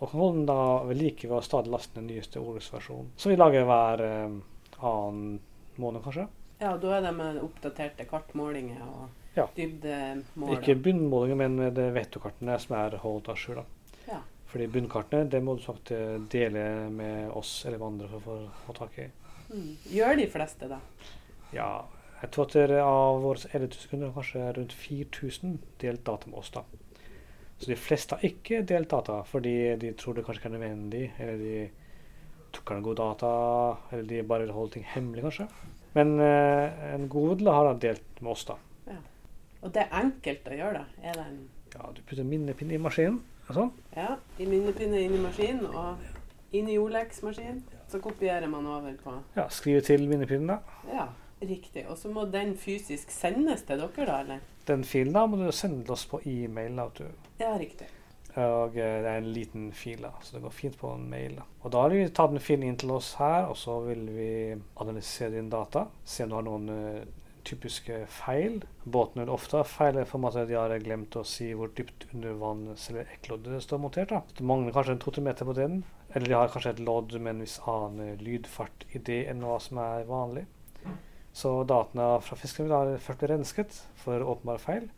Og 0.00 0.14
kan 0.14 0.46
da 0.48 0.60
ved 0.88 0.96
like 0.96 1.28
å 1.28 1.42
stadig 1.44 1.74
laste 1.74 1.98
den 1.98 2.08
nyeste 2.08 2.40
Olus-versjonen. 2.40 3.10
Så 3.20 3.28
vi 3.28 3.36
lager 3.36 3.68
hver 3.68 4.04
eh, 4.06 4.38
annen 4.80 5.40
måned, 5.80 6.02
kanskje. 6.04 6.26
Ja, 6.60 6.74
da 6.76 6.96
er 6.96 7.06
det 7.06 7.12
med 7.16 7.40
oppdaterte 7.40 8.04
kartmålinger 8.08 8.82
og 8.84 9.36
ja. 9.36 9.46
dybdemålinger. 9.56 10.58
Ikke 10.58 10.76
bunnmålinger, 10.84 11.38
men 11.40 11.56
med 11.62 11.78
det 11.78 11.88
vettokartene 11.96 12.58
som 12.60 12.76
er 12.76 12.98
holdt 13.00 13.30
à 13.32 13.36
jour. 13.38 13.62
Ja. 14.08 14.20
Fordi 14.50 14.66
bunnkartene 14.74 15.30
det 15.30 15.40
må 15.46 15.54
du 15.56 15.64
sagt 15.64 15.92
dele 16.32 16.66
med 16.90 17.30
oss 17.38 17.62
eller 17.66 17.78
med 17.78 17.86
andre 17.92 18.10
for 18.12 18.34
å 18.34 18.50
få 18.66 18.76
tak 18.80 18.98
i. 18.98 19.08
Mm. 19.50 19.72
Gjør 19.94 20.20
de 20.20 20.28
fleste 20.30 20.68
det? 20.70 20.80
Ja. 21.54 21.72
Jeg 22.20 22.34
tror 22.34 22.50
at 22.50 22.72
av 22.84 23.22
våre 23.24 23.48
11 23.48 23.70
000 23.72 23.90
kunder 23.90 24.10
kanskje 24.12 24.48
rundt 24.58 24.74
4000 24.76 25.54
delt 25.80 26.04
data 26.04 26.28
med 26.28 26.42
oss. 26.42 26.50
da. 26.52 26.64
Så 27.60 27.70
de 27.70 27.76
fleste 27.76 28.16
har 28.16 28.24
ikke 28.24 28.62
delt 28.68 28.90
data 28.92 29.22
fordi 29.28 29.54
de 29.80 29.92
tror 29.96 30.16
det 30.16 30.26
kanskje 30.26 30.42
ikke 30.42 30.50
er 30.50 30.58
nødvendig, 30.58 31.02
eller 31.18 31.40
de 31.40 31.54
tok 32.52 32.74
han 32.74 32.82
gode 32.82 33.02
data, 33.02 33.30
eller 33.92 34.08
de 34.10 34.22
bare 34.26 34.46
vil 34.46 34.54
holde 34.56 34.76
ting 34.76 34.84
hemmelig, 34.94 35.22
kanskje. 35.26 35.48
Men 35.94 36.16
eh, 36.22 36.84
en 36.94 37.08
god 37.10 37.42
har 37.46 37.66
han 37.72 37.80
delt 37.82 38.20
med 38.20 38.32
oss, 38.32 38.44
da. 38.48 38.56
Ja. 38.86 38.98
Og 39.60 39.72
det 39.74 39.86
er 39.86 39.96
enkelt 40.00 40.46
å 40.48 40.60
gjøre, 40.60 40.82
da? 40.84 41.08
Er 41.10 41.18
det 41.18 41.26
en 41.26 41.40
ja, 41.74 41.90
du 41.94 42.00
putter 42.02 42.26
minnepinne 42.26 42.74
i 42.74 42.82
maskinen. 42.82 43.20
og 43.48 43.54
sånn. 43.54 43.70
Ja, 43.94 44.16
i 44.38 44.46
minnepinne 44.46 45.00
inn 45.04 45.14
i 45.14 45.22
maskinen, 45.22 45.66
og 45.70 46.54
inn 46.54 46.68
i 46.70 46.78
Olex-maskinen. 46.78 47.62
Så 47.90 47.98
kopierer 48.02 48.46
man 48.50 48.66
over 48.70 48.94
på 49.02 49.16
Ja, 49.36 49.48
skriver 49.50 49.82
til 49.86 50.06
minnepinnen, 50.08 50.46
da. 50.50 50.58
Ja, 50.90 51.08
riktig. 51.42 51.86
Og 51.90 51.98
så 51.98 52.10
må 52.10 52.26
den 52.30 52.56
fysisk 52.58 53.10
sendes 53.10 53.62
til 53.66 53.82
dere, 53.82 54.06
da, 54.06 54.18
eller? 54.24 54.44
Den 54.66 54.84
filen 54.86 55.14
da 55.14 55.24
må 55.26 55.40
du 55.40 55.50
sende 55.54 55.90
oss 55.90 56.06
på 56.06 56.20
e-mail. 56.26 56.76
da, 56.76 56.88
du. 56.98 57.06
Ja, 57.40 57.56
riktig. 57.58 57.88
Og 58.38 58.76
eh, 58.78 58.98
det 59.02 59.10
er 59.10 59.20
en 59.20 59.32
liten 59.34 59.70
fil, 59.74 60.02
da, 60.04 60.12
så 60.22 60.36
det 60.36 60.44
går 60.44 60.54
fint 60.54 60.76
på 60.78 60.92
en 60.94 61.08
mail. 61.10 61.38
da. 61.40 61.46
Og 61.64 61.72
da 61.74 61.84
har 61.84 61.94
vi 61.94 62.04
tatt 62.08 62.34
en 62.34 62.42
filen 62.42 62.68
inn 62.68 62.78
til 62.80 62.92
oss 62.94 63.14
her, 63.20 63.48
og 63.50 63.56
så 63.58 63.80
vil 63.86 64.04
vi 64.14 64.30
analysere 64.82 65.34
din 65.36 65.50
data. 65.50 65.86
Se 66.04 66.24
om 66.24 66.30
du 66.30 66.36
har 66.38 66.46
noen 66.46 66.70
uh, 66.70 67.20
typiske 67.46 68.04
feil. 68.12 68.60
Båten 68.84 69.22
vil 69.22 69.32
ofte 69.32 69.58
ha 69.58 69.66
feil 69.66 69.98
i 69.98 70.06
form 70.08 70.28
av 70.28 70.38
at 70.38 70.50
de 70.50 70.58
har 70.58 70.76
glemt 70.84 71.16
å 71.18 71.24
si 71.26 71.50
hvor 71.56 71.72
dypt 71.74 72.06
under 72.14 72.38
vann 72.38 72.68
selve 72.78 73.06
ekkloddet 73.16 73.64
står 73.64 73.82
montert. 73.82 74.14
da. 74.14 74.22
Det 74.36 74.46
mangler 74.46 74.76
kanskje 74.76 74.96
en 74.98 75.02
to-tre 75.02 75.24
meter 75.26 75.48
på 75.48 75.56
den. 75.58 75.82
Eller 76.14 76.26
de 76.26 76.38
har 76.38 76.52
kanskje 76.52 76.74
et 76.74 76.84
lodd 76.86 77.14
med 77.18 77.34
en 77.34 77.44
viss 77.44 77.60
annen 77.70 78.18
lydfart 78.22 78.86
i 78.94 79.02
det 79.10 79.24
enn 79.30 79.44
hva 79.46 79.58
som 79.62 79.78
er 79.82 80.08
vanlig. 80.08 80.46
Så 81.32 81.60
dataene 81.62 82.16
fra 82.26 82.38
fisken 82.38 82.70
da 82.70 82.82
ført 82.98 83.20
bli 83.22 83.30
rensket 83.30 83.76
for 84.02 84.24
åpenbare 84.32 84.62
feil. 84.62 84.88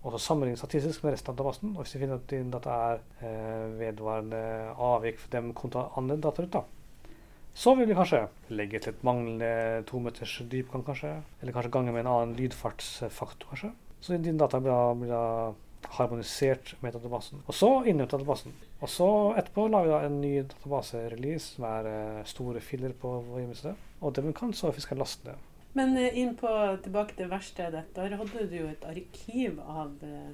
Og 0.00 0.14
så 0.14 0.20
sammenligne 0.24 0.56
statistisk 0.56 1.04
med 1.04 1.12
resten 1.12 1.32
av 1.32 1.36
databasen. 1.36 1.74
Og 1.74 1.84
hvis 1.84 1.94
vi 1.94 2.02
finner 2.02 2.20
at 2.20 2.28
din 2.30 2.52
data 2.52 2.76
er 2.90 3.02
eh, 3.20 3.66
vedvarende 3.80 4.42
avvik 4.80 5.20
for 5.20 5.32
dem 5.34 5.52
kontra 5.56 5.90
andre 6.00 6.16
dataer, 6.16 6.48
da, 6.54 6.64
så 7.54 7.74
vil 7.76 7.88
vi 7.90 7.96
kanskje 7.98 8.22
legge 8.54 8.78
til 8.80 8.94
et 8.94 9.02
manglende 9.04 9.82
tometers 9.88 10.38
meters 10.38 10.52
dypgang, 10.52 10.84
kanskje. 10.86 11.16
Eller 11.40 11.52
kanskje 11.52 11.72
gange 11.74 11.92
med 11.92 12.06
en 12.06 12.12
annen 12.14 12.36
lydfartsfaktor, 12.38 13.50
kanskje. 13.50 13.72
Så 14.00 14.16
din 14.16 14.38
data 14.40 14.60
blir 14.60 14.72
da, 14.72 14.94
blir 14.96 15.12
da 15.12 15.24
harmonisert 15.98 16.74
med 16.80 16.94
databasen. 16.96 17.42
Og 17.46 17.54
så 17.54 17.70
innhenter 17.84 18.16
databasen. 18.16 18.54
Og 18.80 18.88
så 18.88 19.10
etterpå 19.36 19.66
lager 19.68 19.90
vi 19.90 19.92
da 19.92 20.00
en 20.06 20.20
ny 20.22 20.32
database-release 20.54 21.56
som 21.56 21.68
er 21.68 21.90
eh, 21.90 22.24
store 22.30 22.64
filer 22.64 22.96
på 22.96 23.18
vår 23.28 23.42
hjemmeside. 23.42 23.76
Og 24.00 24.14
den 24.16 24.32
kan 24.36 24.54
så 24.56 24.72
fiskeren 24.72 25.02
laste 25.02 25.28
ned. 25.28 25.49
Men 25.72 25.96
eh, 25.96 26.18
inn 26.18 26.34
på, 26.36 26.50
tilbake 26.82 27.16
til 27.18 27.30
verkstedet. 27.30 27.84
Der 27.94 28.16
hadde 28.18 28.46
du 28.50 28.56
jo 28.56 28.68
et 28.70 28.84
arkiv 28.86 29.60
av 29.62 29.92
eh, 30.06 30.32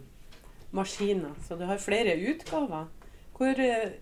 maskiner, 0.77 1.37
så 1.45 1.59
du 1.59 1.67
har 1.69 1.83
flere 1.83 2.17
utgaver. 2.31 2.89
Hvor, 3.37 3.61
eh, 3.61 3.99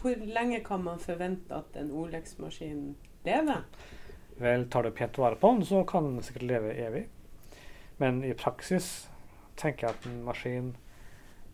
hvor 0.00 0.24
lenge 0.24 0.62
kan 0.64 0.82
man 0.84 1.02
forvente 1.02 1.54
at 1.54 1.76
en 1.76 1.92
Olex-maskin 1.92 2.96
lever? 3.24 3.64
Vel, 4.38 4.68
tar 4.70 4.86
du 4.86 4.94
pent 4.94 5.18
vare 5.18 5.36
på 5.36 5.52
den, 5.52 5.64
så 5.66 5.84
kan 5.84 6.04
den 6.04 6.22
sikkert 6.22 6.48
leve 6.48 6.74
evig. 6.78 7.06
Men 7.98 8.22
i 8.24 8.32
praksis 8.38 9.08
tenker 9.58 9.88
jeg 9.88 9.96
at 9.96 10.06
en 10.06 10.22
maskin 10.24 10.76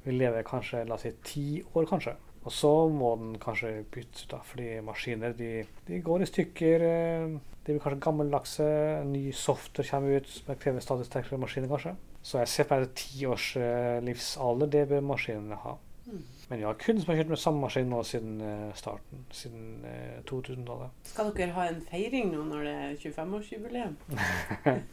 vil 0.04 0.18
leve 0.20 0.42
kanskje 0.44 0.84
la 0.84 0.98
oss 0.98 1.06
si 1.06 1.14
ti 1.24 1.46
år, 1.72 1.86
kanskje. 1.88 2.12
Og 2.44 2.52
så 2.52 2.70
må 2.92 3.14
den 3.16 3.38
kanskje 3.40 3.70
byttes 3.94 4.26
ut, 4.26 4.30
da, 4.34 4.40
fordi 4.44 4.80
maskiner 4.84 5.32
de, 5.38 5.50
de 5.88 6.00
går 6.04 6.22
i 6.24 6.28
stykker. 6.28 6.84
eh, 6.90 7.36
De 7.64 7.72
blir 7.72 7.80
kanskje 7.80 8.02
gammeldagse. 8.04 8.66
Ny 9.08 9.30
software 9.32 9.88
kommer 9.88 10.18
ut 10.20 10.28
som 10.28 10.58
krever 10.60 10.84
stadig 10.84 11.06
sterkere 11.08 11.38
maskiner, 11.40 11.70
kanskje. 11.72 11.94
Så 12.24 12.38
jeg 12.42 12.48
ser 12.52 12.68
på 12.68 12.76
meg 12.80 12.92
ti 12.96 13.24
års 13.28 13.54
eh, 13.56 14.00
livsalder, 14.04 14.68
det 14.72 14.82
bør 14.90 15.00
maskinene 15.08 15.56
ha. 15.62 15.72
Mm. 16.04 16.20
Men 16.50 16.58
vi 16.60 16.64
har 16.68 16.76
kunder 16.76 17.00
som 17.00 17.10
har 17.14 17.18
kjørt 17.22 17.30
med 17.32 17.40
samme 17.40 17.60
maskin 17.64 17.88
nå 17.88 18.02
siden 18.04 18.34
eh, 18.44 18.68
starten, 18.76 19.24
siden 19.32 19.84
eh, 19.88 20.20
2000-tallet. 20.28 20.92
Skal 21.08 21.32
dere 21.36 21.56
ha 21.56 21.64
en 21.70 21.80
feiring 21.88 22.28
nå 22.34 22.44
når 22.50 22.66
det 22.68 22.74
er 22.82 22.98
25-årsjubileum? 23.00 23.96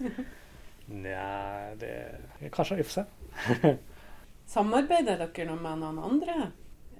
Nja, 1.04 1.76
det 1.80 1.92
Kanskje 2.56 2.80
vi 2.80 2.88
får 2.88 2.96
se. 3.02 3.76
Samarbeider 4.56 5.20
dere 5.22 5.48
nå 5.52 5.60
med 5.60 5.84
noen 5.84 6.00
andre 6.04 6.38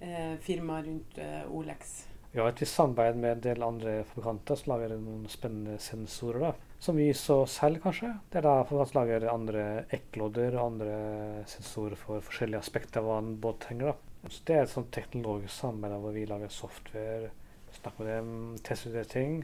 eh, 0.02 0.34
firmaer 0.42 0.84
rundt 0.88 1.18
eh, 1.18 1.44
Olex? 1.52 1.94
Vi 2.32 2.40
har 2.40 2.48
et 2.48 2.62
visst 2.64 2.78
samarbeid 2.78 3.18
med 3.20 3.32
en 3.34 3.42
del 3.44 3.64
andre 3.66 3.94
fabrikanter 4.08 4.56
som 4.56 4.72
lager 4.72 4.94
noen 4.96 5.26
spennende 5.30 5.78
sensorer. 5.84 6.40
da. 6.40 6.52
Som 6.80 6.96
vi 6.96 7.10
så 7.14 7.42
selv, 7.46 7.82
kanskje. 7.84 8.14
Det 8.32 8.40
er 8.40 8.46
da 8.48 8.54
fabrikanter 8.64 9.00
lager 9.00 9.28
andre 9.34 9.66
ekklodder 9.98 10.56
og 10.56 10.68
andre 10.70 10.94
sensorer 11.52 12.00
for 12.00 12.24
forskjellige 12.24 12.64
aspekter 12.64 13.02
av 13.02 13.10
hva 13.10 13.18
en 13.20 13.36
båt 13.44 13.60
trenger. 13.66 13.92
da. 13.92 14.30
Så 14.30 14.46
Det 14.46 14.56
er 14.56 14.64
et 14.64 14.70
sånt 14.70 14.92
teknologisk 14.92 15.54
samarbeid 15.54 16.02
hvor 16.06 16.16
vi 16.16 16.26
lager 16.26 16.48
software, 16.48 17.32
snakker 17.82 18.04
med 18.04 18.16
dem, 18.16 18.58
tester 18.64 18.96
ut 18.96 19.10
ting. 19.10 19.44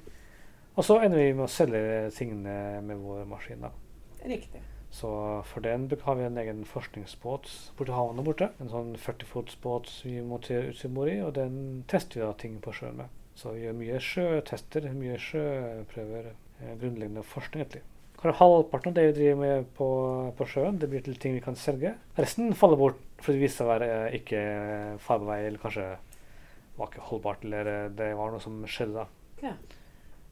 Og 0.78 0.86
så 0.86 1.00
ender 1.02 1.18
vi 1.18 1.34
med 1.34 1.48
å 1.48 1.52
selge 1.52 2.12
tingene 2.16 2.82
med 2.82 2.98
vår 2.98 3.26
maskin. 3.26 3.62
da. 3.62 3.72
Riktig. 4.24 4.62
Så 4.98 5.10
for 5.46 5.62
den 5.62 5.86
har 5.92 6.16
vi 6.18 6.26
en 6.26 6.40
egen 6.42 6.64
forskningsbåt 6.66 7.50
borte 7.78 7.94
i 7.94 7.96
havna 7.96 8.24
borte. 8.26 8.48
En 8.58 8.72
sånn 8.72 8.96
40-fotsbåt 8.98 9.92
vi 10.08 10.16
monterer 10.26 10.72
utstyr 10.72 11.12
i, 11.12 11.20
og 11.22 11.36
den 11.38 11.84
tester 11.92 12.22
vi 12.22 12.26
da 12.26 12.34
ting 12.34 12.58
på 12.64 12.74
sjøen 12.74 12.98
med. 13.04 13.14
Så 13.38 13.54
vi 13.54 13.68
gjør 13.68 13.78
mye 13.78 14.00
sjøtester, 14.02 14.90
mye 14.98 15.20
sjøprøver. 15.22 16.32
Eh, 16.58 16.74
grunnleggende 16.82 17.22
forskning, 17.22 17.62
egentlig. 17.62 17.84
Kanskje 18.18 18.40
halvparten 18.40 18.90
av 18.90 18.96
det 18.98 19.04
vi 19.12 19.18
driver 19.20 19.42
med 19.44 19.68
på, 19.78 19.88
på 20.40 20.48
sjøen, 20.50 20.80
det 20.82 20.90
blir 20.90 21.04
til 21.06 21.20
ting 21.22 21.36
vi 21.38 21.44
kan 21.46 21.58
selge. 21.60 21.94
Resten 22.18 22.56
faller 22.58 22.80
bort 22.80 23.04
fordi 23.22 23.38
det 23.38 23.44
viser 23.44 23.60
seg 23.60 23.68
å 23.68 23.74
være 23.76 23.90
eh, 23.98 24.16
ikke 24.18 24.42
farbevei, 25.06 25.38
eller 25.46 25.62
kanskje 25.62 25.86
var 26.80 26.90
ikke 26.90 27.06
holdbart, 27.12 27.46
eller 27.46 27.70
eh, 27.74 27.92
det 28.00 28.10
var 28.18 28.34
noe 28.34 28.42
som 28.42 28.58
skjedde 28.66 29.04
da. 29.04 29.06
Ja. 29.46 29.54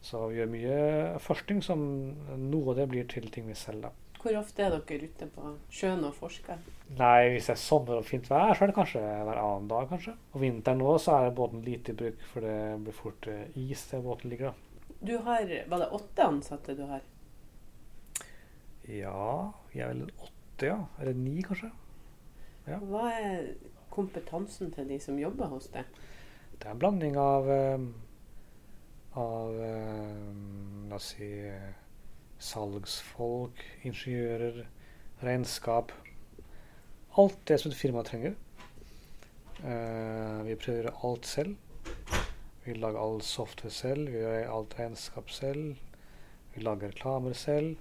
Så 0.05 0.23
vi 0.31 0.39
gjør 0.39 0.49
mye 0.49 0.79
forskning 1.21 1.61
som 1.65 1.85
noe 2.49 2.73
av 2.73 2.81
det 2.81 2.89
blir 2.89 3.05
til 3.09 3.29
ting 3.33 3.45
vi 3.49 3.57
selger. 3.57 3.91
da. 3.91 4.04
Hvor 4.25 4.39
ofte 4.39 4.63
er 4.65 4.71
dere 4.73 5.05
ute 5.05 5.25
på 5.29 5.49
sjøen 5.69 5.99
og 6.07 6.15
forsker? 6.17 6.61
Nei, 6.97 7.27
hvis 7.35 7.45
det 7.45 7.51
er 7.53 7.59
sommer 7.61 7.99
og 7.99 8.07
fint 8.07 8.25
vær, 8.25 8.55
så 8.57 8.65
er 8.65 8.71
det 8.71 8.75
kanskje 8.79 9.03
hver 9.05 9.37
annen 9.37 9.67
dag, 9.69 9.85
kanskje. 9.91 10.15
Og 10.31 10.41
vinteren 10.41 10.81
nå 10.81 10.95
så 10.97 11.19
er 11.19 11.35
båten 11.37 11.61
lite 11.61 11.93
i 11.93 11.99
bruk, 11.99 12.23
for 12.31 12.47
det 12.47 12.55
blir 12.81 12.95
fort 12.97 13.27
eh, 13.29 13.59
is 13.61 13.83
der 13.91 14.01
båten 14.01 14.33
ligger, 14.33 14.49
da. 14.49 14.95
Du 15.05 15.13
har, 15.27 15.45
Var 15.45 15.83
det 15.83 15.91
åtte 15.99 16.25
ansatte 16.25 16.73
du 16.73 16.81
har? 16.89 17.05
Ja, 18.89 19.53
vi 19.69 19.85
er 19.85 19.93
vel 19.93 20.09
åtte, 20.09 20.71
ja. 20.71 20.79
Eller 20.97 21.21
ni, 21.21 21.35
kanskje. 21.45 21.69
Ja. 22.65 22.81
Hva 22.81 23.05
er 23.13 23.51
kompetansen 23.93 24.73
til 24.73 24.89
de 24.89 24.97
som 25.05 25.21
jobber 25.21 25.53
hos 25.53 25.69
deg? 25.77 25.85
Det 26.57 26.65
er 26.65 26.73
en 26.73 26.81
blanding 26.81 27.21
av 27.21 27.53
eh, 27.53 27.89
av 29.21 29.63
eh, 29.69 30.89
La 30.89 30.97
oss 30.97 31.13
si 31.13 31.29
salgsfolk, 32.41 33.61
ingeniører, 33.87 34.65
regnskap. 35.23 35.93
Alt 37.17 37.39
det 37.47 37.59
som 37.61 37.71
et 37.71 37.79
firma 37.79 38.03
trenger. 38.05 38.35
Uh, 39.63 40.43
vi 40.45 40.57
prøver 40.59 40.73
å 40.73 40.81
gjøre 40.81 40.95
alt 41.07 41.29
selv. 41.29 41.55
Vi 42.65 42.75
lager 42.75 42.99
all 42.99 43.21
software 43.23 43.71
selv, 43.71 44.09
vi 44.11 44.19
gjør 44.19 44.51
alt 44.51 44.75
regnskap 44.79 45.31
selv. 45.31 45.79
Vi 46.55 46.63
lager 46.65 46.91
reklamer 46.91 47.35
selv. 47.37 47.75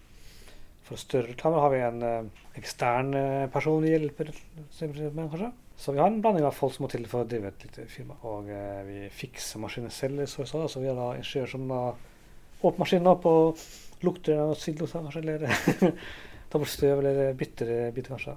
For 0.84 1.00
større 1.00 1.32
reklamer 1.32 1.64
har 1.64 1.72
vi 1.72 1.82
en 1.82 2.02
uh, 2.04 2.46
ekstern 2.60 3.14
uh, 3.16 3.50
person 3.52 3.82
vi 3.82 3.94
hjelper 3.94 4.30
med, 4.30 5.28
kanskje. 5.32 5.52
Så 5.74 5.90
vi 5.90 5.98
har 5.98 6.06
en 6.06 6.20
blanding 6.22 6.44
av 6.46 6.54
folk 6.54 6.76
som 6.76 6.84
må 6.84 6.92
til 6.92 7.08
for 7.10 7.24
å 7.24 7.28
drive 7.28 7.50
et 7.50 7.64
lite 7.66 7.88
firma. 7.90 8.14
Og 8.30 8.46
vi 8.86 9.08
fikser 9.10 9.58
maskiner 9.58 9.90
selv, 9.90 10.22
så, 10.30 10.44
så, 10.46 10.60
så 10.70 10.78
vi 10.78 10.86
har 10.86 10.94
da 10.94 11.08
ingeniører 11.18 11.50
som 11.50 11.72
åpner 11.74 12.78
maskinen 12.84 13.10
opp 13.10 13.26
og 13.26 13.64
lukter 14.02 14.40
av 14.42 14.54
sidelukter 14.58 15.04
kanskje, 15.04 15.22
eller 15.22 15.94
tar 16.50 16.58
bort 16.58 16.72
støv, 16.72 16.98
eller 16.98 17.32
bytter 17.38 17.92
biter 17.94 18.16
kanskje. 18.16 18.36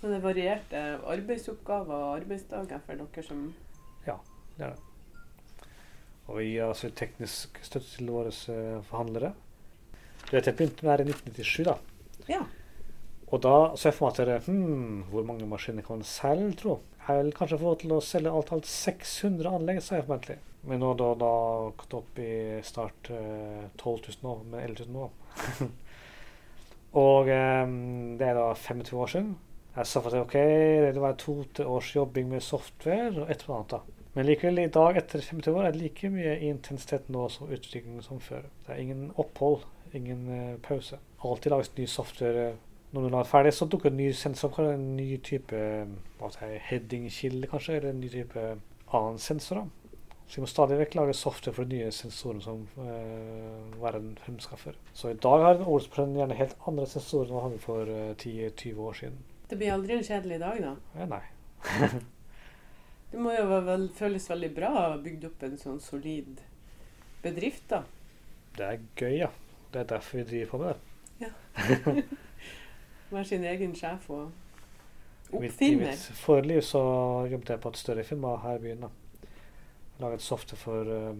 Så 0.00 0.08
det 0.08 0.16
er 0.16 0.24
varierte 0.24 0.82
arbeidsoppgaver 1.12 1.92
og 1.94 2.14
arbeidsdager 2.22 2.80
for 2.86 3.00
dere 3.02 3.24
som 3.26 3.42
Ja, 4.06 4.16
Det 4.56 4.64
er 4.64 4.70
det. 4.74 5.66
Og 6.30 6.38
vi 6.38 6.46
gir 6.52 6.68
altså 6.68 6.88
teknisk 6.94 7.58
støtte 7.66 7.88
til 7.96 8.10
våre 8.14 8.30
eh, 8.30 8.78
forhandlere. 8.86 9.32
Du 10.28 10.36
vet, 10.36 10.46
jeg 10.46 10.56
begynte 10.56 10.86
med 10.86 10.92
det 10.92 10.92
her 10.92 11.02
i 11.02 11.14
1997, 11.16 11.64
da. 11.66 11.74
Ja. 12.30 12.44
Og 13.30 13.42
da 13.42 13.56
så 13.74 13.88
jeg 13.88 13.96
for 13.96 14.06
meg 14.06 14.14
at 14.14 14.20
dere, 14.20 14.38
hmm, 14.46 15.02
hvor 15.10 15.26
mange 15.26 15.48
maskiner 15.50 15.86
kan 15.86 15.98
man 15.98 16.06
selge, 16.06 16.52
tro? 16.62 16.78
Jeg 17.08 17.24
vil 17.24 17.34
kanskje 17.34 17.58
få 17.58 17.74
til 17.80 17.96
å 17.96 18.00
selge 18.04 18.32
alt, 18.32 18.52
alt 18.54 18.70
600 18.70 19.50
anlegg, 19.58 19.82
sa 19.82 19.98
jeg 19.98 20.06
for 20.06 20.14
meg 20.14 20.22
egentlig. 20.22 20.49
Men 20.68 20.82
nå 20.82 20.92
da, 20.98 21.12
da 21.16 21.34
gått 21.80 21.94
opp 21.96 22.18
i 22.20 22.60
snart 22.66 23.10
eh, 23.14 23.68
12 23.80 24.10
000 24.22 24.26
nå, 24.26 24.34
med 24.52 24.64
11 24.64 24.88
000 24.88 24.96
nå. 24.96 25.68
og 27.04 27.30
eh, 27.32 27.62
det 28.20 28.28
er 28.28 28.36
da 28.36 28.50
25 28.54 29.00
år 29.00 29.14
siden. 29.14 29.30
Jeg 29.76 29.86
sa 29.86 30.02
for 30.02 30.12
at 30.12 30.26
ok, 30.26 30.36
det 30.92 31.00
var 31.00 31.16
to-tre 31.16 31.64
års 31.64 31.94
jobbing 31.94 32.28
med 32.32 32.44
software 32.44 33.14
og 33.14 33.30
et 33.30 33.44
eller 33.44 33.56
annet 33.56 33.74
da. 33.76 33.80
Men 34.16 34.26
likevel, 34.26 34.58
i 34.58 34.72
dag 34.74 34.98
etter 34.98 35.22
25 35.22 35.54
år 35.54 35.68
er 35.68 35.76
det 35.76 35.84
like 35.84 36.10
mye 36.10 36.32
intensitet 36.48 37.06
nå 37.14 37.28
som 37.30 37.52
utviklingen 37.52 38.02
som 38.02 38.18
før. 38.20 38.48
Det 38.66 38.74
er 38.74 38.82
ingen 38.82 39.12
opphold, 39.22 39.62
ingen 39.94 40.26
eh, 40.34 40.56
pause. 40.66 40.98
Alltid 41.24 41.54
lages 41.54 41.72
ny 41.76 41.86
software. 41.88 42.50
Når 42.90 43.06
du 43.06 43.16
er 43.16 43.28
ferdig, 43.30 43.52
så 43.54 43.68
dukker 43.70 43.92
en 43.92 44.00
ny 44.00 44.10
sensor, 44.12 44.50
opp, 44.50 44.72
en 44.74 44.96
ny 44.98 45.14
type 45.22 45.54
eh, 45.54 46.56
heading-kilde, 46.68 47.46
kanskje, 47.52 47.76
eller 47.78 47.94
en 47.94 48.00
ny 48.02 48.10
type 48.10 48.48
annen 48.90 49.22
sensor. 49.22 49.62
da. 49.62 49.79
Så 50.30 50.38
vi 50.38 50.44
må 50.44 50.46
stadig 50.46 50.76
vekk 50.78 50.94
lage 50.94 51.14
software 51.18 51.56
for 51.56 51.66
de 51.66 51.80
nye 51.80 51.90
sensorene 51.90 52.44
som 52.44 52.60
eh, 52.78 53.80
verden 53.82 54.12
fremskaffer. 54.22 54.76
Så 54.94 55.10
i 55.10 55.18
dag 55.18 55.42
har 55.42 55.64
Olsprøven 55.66 56.14
gjerne 56.14 56.38
helt 56.38 56.54
andre 56.70 56.86
sensorer 56.86 57.26
enn 57.26 57.34
hva 57.34 57.42
hadde 57.48 57.58
for 57.64 57.90
10-20 58.22 58.78
år 58.86 58.98
siden. 59.00 59.18
Det 59.50 59.58
blir 59.58 59.74
aldri 59.74 59.96
en 59.96 60.06
kjedelig 60.06 60.38
dag, 60.38 60.60
da. 60.62 60.76
Ja, 61.00 61.08
nei. 61.10 61.24
Det 63.10 63.18
må 63.18 63.32
jo 63.34 63.58
vel, 63.66 63.88
føles 63.98 64.28
veldig 64.30 64.52
bra 64.54 64.68
å 64.70 64.82
ha 64.84 64.98
bygd 65.02 65.26
opp 65.26 65.42
en 65.42 65.56
sånn 65.58 65.80
solid 65.82 66.38
bedrift, 67.24 67.64
da. 67.72 67.82
Det 68.54 68.68
er 68.68 68.78
gøy, 69.00 69.16
ja. 69.24 69.32
Det 69.74 69.82
er 69.82 69.90
derfor 69.96 70.20
vi 70.20 70.28
driver 70.28 70.52
på 70.52 70.60
med 70.62 70.70
det. 70.70 71.26
Ja. 71.26 71.32
Være 73.10 73.26
sin 73.26 73.50
egen 73.50 73.74
sjef 73.74 74.06
og 74.14 74.30
I 75.34 75.42
mitt, 75.42 75.58
mitt 75.82 76.06
forrige 76.22 76.52
liv 76.52 76.62
så 76.66 76.80
jobbet 77.30 77.50
jeg 77.56 77.62
på 77.66 77.74
et 77.74 77.82
større 77.82 78.06
firma 78.06 78.36
her 78.44 78.62
i 78.62 78.64
byen. 78.68 78.86
da. 78.86 79.09
Laget 80.00 80.24
software 80.24 80.60
for 80.60 80.90
uh, 80.90 81.16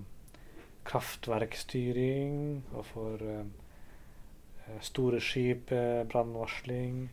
kraftverkstyring 0.88 2.36
og 2.72 2.84
for 2.88 3.20
eh, 3.20 4.78
store 4.80 5.20
skip, 5.20 5.68
brannvarsling, 6.08 7.10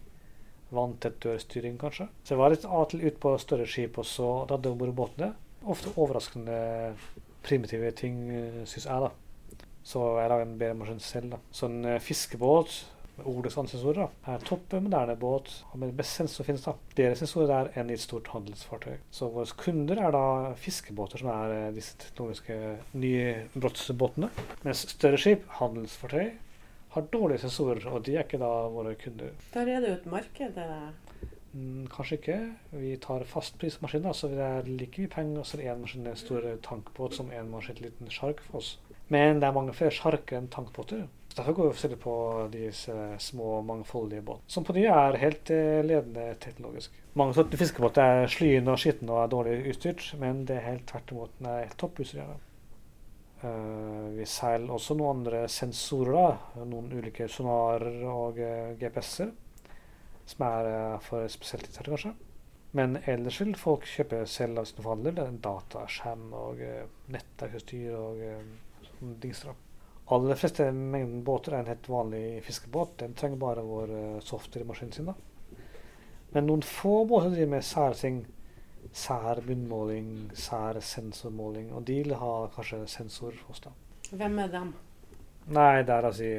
vanntett 0.71 1.19
dørstyring 1.25 1.75
kanskje. 1.81 2.07
Så 2.23 2.33
jeg 2.33 2.39
var 2.39 2.53
litt 2.53 2.65
av 2.65 2.85
og 2.85 2.89
til 2.93 3.03
ute 3.03 3.19
på 3.19 3.33
større 3.43 3.67
skip 3.67 3.99
og 3.99 4.07
så 4.07 4.29
hadde 4.47 4.71
jeg 4.71 4.95
båtene. 4.95 5.33
Ofte 5.67 5.91
overraskende 5.97 6.57
primitive 7.43 7.91
ting, 7.99 8.23
uh, 8.31 8.61
syns 8.63 8.87
jeg, 8.87 9.09
da. 9.09 9.65
Så 9.87 10.03
jeg 10.21 10.31
lager 10.31 10.47
en 10.47 10.57
bedre 10.59 10.79
maskin 10.79 11.03
selv. 11.03 11.35
da. 11.35 11.41
Så 11.51 11.67
en 11.67 11.99
fiskebåt 12.03 12.79
med 13.17 13.27
ordets 13.27 13.57
sensorer 13.57 14.03
da, 14.03 14.07
er 14.33 14.45
topp 14.45 14.75
moderne 14.77 15.15
båt 15.19 15.51
og 15.71 15.79
med 15.81 15.95
best 15.97 16.19
sensor 16.19 16.47
finnes. 16.47 16.65
da. 16.65 16.73
Deres 16.97 17.23
sensorer 17.23 17.53
er 17.55 17.79
enn 17.79 17.89
i 17.89 17.97
et 17.97 18.03
stort 18.03 18.29
handelsfartøy. 18.33 18.97
Så 19.11 19.29
våre 19.33 19.57
kunder 19.57 20.01
er 20.01 20.13
da 20.15 20.25
fiskebåter 20.59 21.23
som 21.23 21.31
er 21.33 21.55
eh, 21.55 21.71
disse 21.75 21.97
teknologiske 22.03 22.59
nybrottsbåtene. 22.93 24.29
Mens 24.65 24.85
større 24.93 25.19
skip, 25.21 25.47
handelsfartøy, 25.59 26.31
har 26.95 27.09
dårlige 27.13 27.43
sensorer, 27.45 27.83
og 27.91 28.05
de 28.05 28.15
er 28.15 28.25
ikke 28.25 28.39
da 28.41 28.53
våre 28.73 28.95
kunder. 29.01 29.33
Der 29.53 29.67
er 29.67 29.83
det 29.83 29.89
jo 29.91 29.99
et 29.99 30.11
marked. 30.17 30.57
eh, 30.57 31.27
Mm, 31.57 31.87
kanskje 31.89 32.17
ikke. 32.19 32.37
Vi 32.71 32.95
tar 33.01 33.23
fastprismaskin, 33.25 34.03
da, 34.03 34.11
så 34.13 34.27
det 34.29 34.43
er 34.43 34.67
like 34.67 35.01
mye 35.01 35.09
penger 35.09 35.43
som 35.47 35.59
én 35.63 35.79
maskin 35.81 36.07
en 36.07 36.19
stor 36.19 36.43
tankbåt 36.61 37.15
som 37.17 37.31
en 37.31 37.49
maskin 37.49 37.79
liten 37.81 38.11
sjark 38.13 38.43
for 38.45 38.59
oss. 38.59 38.77
Men 39.09 39.39
det 39.39 39.47
er 39.47 39.55
mange 39.55 39.73
flere 39.73 39.95
sjarker 39.95 40.37
enn 40.37 40.49
tankbåter. 40.53 41.07
Derfor 41.37 41.53
går 41.53 41.69
vi 41.69 41.77
selv 41.77 41.99
på 42.01 42.13
disse 42.49 42.93
små, 43.21 43.61
mangfoldige 43.61 44.23
båtene. 44.25 44.49
Som 44.49 44.65
på 44.65 44.73
de 44.73 44.87
er 44.89 45.19
helt 45.21 45.51
eh, 45.53 45.83
ledende 45.85 46.31
teknologisk. 46.41 46.95
Mange 47.17 47.37
sånne 47.37 47.59
fiskebåter 47.59 48.23
er 48.23 48.31
slyende 48.33 48.73
og 48.73 48.81
skitne 48.81 49.13
og 49.13 49.21
er 49.21 49.31
dårlig 49.35 49.57
utstyrt, 49.69 50.07
men 50.17 50.45
det 50.49 50.57
er 50.57 50.69
helt 50.71 50.87
tvert 50.89 51.13
imot. 51.13 51.35
Den 51.37 51.49
er 51.51 51.65
helt 51.67 51.77
topp 51.77 52.01
utstyrt. 52.01 52.23
ja. 52.23 52.39
Eh, 53.45 54.07
vi 54.17 54.25
seiler 54.25 54.73
også 54.73 54.97
noen 54.97 55.19
andre 55.19 55.43
sensorer, 55.51 56.15
da. 56.17 56.63
Noen 56.65 56.89
ulike 56.97 57.27
sonarer 57.29 57.99
og 58.09 58.39
uh, 58.41 58.71
GPS-er. 58.79 59.29
Som 60.27 60.47
er 60.47 60.71
uh, 60.71 60.95
for 61.05 61.29
spesielt 61.29 61.69
interesserte, 61.69 61.93
kanskje. 61.93 62.15
Men 62.77 62.97
ellers 63.05 63.37
vil 63.41 63.53
folk 63.57 63.85
kjøpe 63.87 64.25
selv 64.29 64.63
av 64.63 64.67
sine 64.69 64.81
forhandler. 64.81 65.13
Det 65.13 65.23
er 65.23 65.31
en 65.35 65.45
dataskjerm 65.45 66.27
og 66.33 66.65
uh, 66.65 66.83
nettverkutstyr 67.13 67.93
og 67.93 68.25
uh, 68.25 68.89
sånne 68.89 69.21
dingser. 69.21 69.53
Aller 70.09 70.39
fleste 70.39 70.69
mengden 70.71 71.23
båter 71.27 71.53
er 71.53 71.63
en 71.63 71.71
helt 71.73 71.89
vanlig 71.91 72.43
fiskebåt. 72.45 72.97
Den 73.01 73.15
trenger 73.17 73.41
bare 73.41 73.63
vår 73.67 73.91
uh, 73.91 74.63
maskinen 74.65 74.93
sin. 74.95 75.09
da. 75.09 75.15
Men 76.31 76.47
noen 76.47 76.63
få 76.63 77.05
båter 77.05 77.33
driver 77.33 77.51
med 77.57 77.65
sære 77.65 77.97
ting. 77.99 78.21
Sær 78.93 79.41
bunnmåling, 79.43 80.31
sær 80.33 80.79
sensormåling. 80.79 81.73
Og 81.75 81.83
de 81.83 81.97
vil 82.03 82.15
ha 82.15 82.47
kanskje 82.55 82.85
sensor 82.87 83.35
hos 83.49 83.59
dem. 83.59 83.75
Hvem 84.11 84.39
er 84.39 84.47
dem? 84.53 84.73
Nei, 85.51 85.83
det 85.83 85.93
er 85.95 86.07
altså 86.07 86.31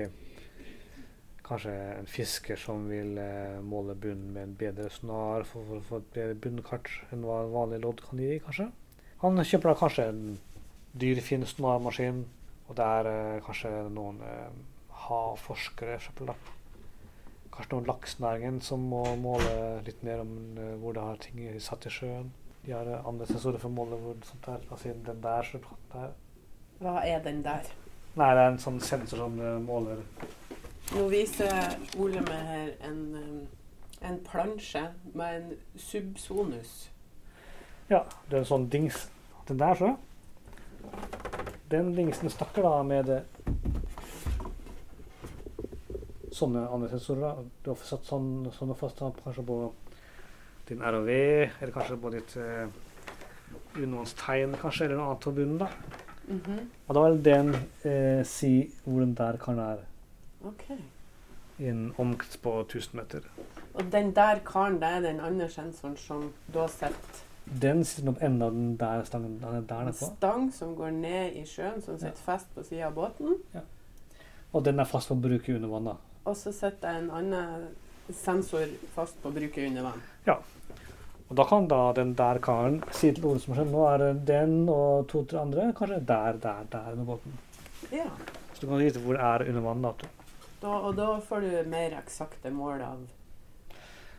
kanskje 1.48 1.75
en 1.98 2.08
fisker 2.08 2.60
som 2.60 2.88
vil 2.90 3.16
eh, 3.20 3.60
måle 3.64 3.94
bunnen 3.96 4.34
med 4.34 4.42
en 4.42 4.56
bedre 4.58 4.90
snar 4.92 5.46
for 5.48 5.78
å 5.78 5.84
få 5.84 6.00
et 6.02 6.10
bedre 6.16 6.37
bunnkart 6.44 6.90
enn 7.12 7.25
hva 7.25 7.42
en 7.44 7.54
vanlig 7.54 7.80
lodd 7.84 8.02
kan 8.04 8.20
gi, 8.20 8.37
kanskje. 8.44 8.68
Han 9.22 9.40
kjøper 9.40 9.72
da 9.72 9.78
kanskje 9.80 10.08
en 10.12 10.21
dyr, 10.99 11.21
fin 11.25 11.47
sonarmaskin, 11.49 12.26
og 12.69 12.76
det 12.76 12.85
er 12.85 13.11
eh, 13.11 13.41
kanskje 13.45 13.73
noen 13.93 14.21
eh, 14.25 14.61
havforskere, 15.09 15.97
eksempel, 15.97 16.33
da. 16.33 16.37
Kanskje 17.54 17.75
noen 17.75 17.89
laksenæringen 17.89 18.61
som 18.63 18.85
må 18.91 19.02
måle 19.19 19.81
litt 19.87 20.04
mer 20.07 20.23
om 20.23 20.37
eh, 20.61 20.75
hvor 20.83 20.95
det 20.97 21.07
har 21.07 21.23
ting 21.25 21.41
satt 21.65 21.89
i 21.89 21.93
sjøen. 21.93 22.31
De 22.67 22.75
har 22.76 22.87
eh, 22.87 23.07
andre 23.09 23.26
sensorer 23.26 23.61
for 23.63 23.71
å 23.71 23.76
måle 23.78 23.99
hvor 24.02 24.19
sånt 24.28 24.49
er. 24.52 24.65
Altså 24.69 24.93
den 25.07 25.23
der, 25.25 25.49
så 25.49 25.61
der. 25.93 26.11
Hva 26.78 26.99
er 27.02 27.23
den 27.25 27.41
der? 27.43 27.71
Nei, 28.19 28.28
det 28.35 28.43
er 28.43 28.50
en 28.52 28.61
sånn 28.63 28.81
sensor 28.83 29.25
som 29.25 29.41
eh, 29.41 29.57
måler 29.63 30.02
Nå 30.89 31.04
viser 31.13 31.75
Ole 32.00 32.23
meg 32.25 32.47
her 32.49 32.69
en, 32.89 33.00
um, 33.15 33.41
en 34.09 34.15
plansje 34.25 34.87
med 35.13 35.35
en 35.37 35.50
subsonus. 35.76 36.89
Ja, 37.91 38.00
det 38.31 38.39
er 38.39 38.41
en 38.41 38.49
sånn 38.49 38.69
dings. 38.73 39.02
Den 39.50 39.61
der, 39.61 39.76
så. 39.76 39.91
Den 41.71 41.93
dingsen 41.97 42.31
snakker 42.33 42.65
da 42.65 42.83
med 42.87 43.11
eh, 43.13 43.23
sånne 46.33 46.65
andre 46.73 46.89
sensorer. 46.95 47.43
Du 47.65 47.73
har 47.75 47.83
satt 47.85 48.09
sånn, 48.09 48.49
sånne 48.57 48.76
fast 48.78 49.00
kanskje 49.02 49.45
på 49.45 49.59
din 50.69 50.85
ROV, 50.85 51.11
eller 51.11 51.73
kanskje 51.75 51.99
på 52.00 52.13
ditt 52.13 52.35
uh, 52.37 52.69
undervannstegn, 53.76 54.57
kanskje, 54.61 54.87
eller 54.87 55.00
noe 55.00 55.11
annet 55.13 55.25
på 55.25 55.35
bunnen. 55.37 55.59
da. 55.63 55.69
Mhm. 56.28 56.59
Og 56.87 56.97
da 56.97 57.04
vil 57.07 57.23
den 57.25 57.54
eh, 57.89 58.25
si 58.28 58.52
hvor 58.85 59.00
den 59.00 59.15
der 59.17 59.39
karen 59.41 59.63
er 59.65 59.78
Ok. 60.45 60.67
i 61.59 61.69
en 61.69 61.95
omkrets 61.99 62.37
på 62.37 62.52
1000 62.67 63.00
meter. 63.00 63.25
Og 63.75 63.89
den 63.93 64.13
der 64.17 64.41
karen, 64.45 64.76
det 64.81 64.89
er 64.89 65.00
den 65.00 65.21
andre 65.21 65.49
sensoren 65.49 65.97
som 65.97 66.33
da 66.52 66.67
setter 66.69 67.25
Den 67.49 67.84
sitter 67.84 68.13
på 68.13 68.25
enden 68.25 68.43
av 68.43 68.52
den 68.52 68.76
der 68.76 69.04
stangen 69.04 69.39
den 69.41 69.54
er 69.56 69.61
der 69.61 69.80
en 69.80 69.87
nedpå. 69.87 70.08
stang 70.17 70.52
som 70.52 70.75
går 70.76 70.91
ned 70.91 71.37
i 71.37 71.45
sjøen, 71.47 71.82
som 71.82 71.99
sitter 71.99 72.21
fast 72.25 72.54
på 72.54 72.65
sida 72.67 72.87
av 72.87 72.95
båten. 72.95 73.39
Og 74.52 74.65
den 74.65 74.80
er 74.80 74.84
fast 74.84 75.08
på 75.08 75.15
å 75.17 75.21
bruke 75.21 75.54
under 75.54 75.69
vann. 75.69 75.84
da. 75.84 75.97
Og 76.26 76.37
så 76.37 76.52
setter 76.52 76.93
jeg 76.93 77.02
en 77.04 77.11
annen 77.11 77.67
sensor 78.13 78.69
fast 78.95 79.21
på 79.23 79.32
bruket 79.32 79.69
under 79.69 79.82
vann. 79.82 80.02
Ja. 80.26 80.39
Og 81.28 81.37
da 81.37 81.45
kan 81.45 81.69
da 81.69 81.93
den 81.93 82.15
der 82.15 82.39
karen 82.39 82.82
si 82.93 83.13
til 83.13 83.25
Ole 83.28 83.41
som 83.41 83.54
har 83.54 83.63
skjedd, 83.63 83.73
nå 83.73 83.84
er 83.89 83.99
det 83.99 84.26
den 84.26 84.69
og 84.69 85.08
to-tre 85.08 85.41
andre, 85.41 85.73
kanskje 85.76 86.00
der, 86.08 86.39
der, 86.41 86.65
der 86.73 86.93
under 86.93 87.04
båten. 87.04 87.37
Ja. 87.93 88.08
Så 88.54 88.61
du 88.61 88.67
kan 88.67 88.80
vite 88.80 89.00
hvor 89.04 89.17
det 89.17 89.25
er 89.25 89.49
under 89.49 89.61
vann. 89.61 89.82
Da, 89.82 89.95
Da, 90.61 90.73
og 90.89 90.97
da 90.97 91.21
får 91.21 91.41
du 91.41 91.71
mer 91.71 91.93
eksakte 92.00 92.50
mål 92.50 92.80
av 92.82 93.06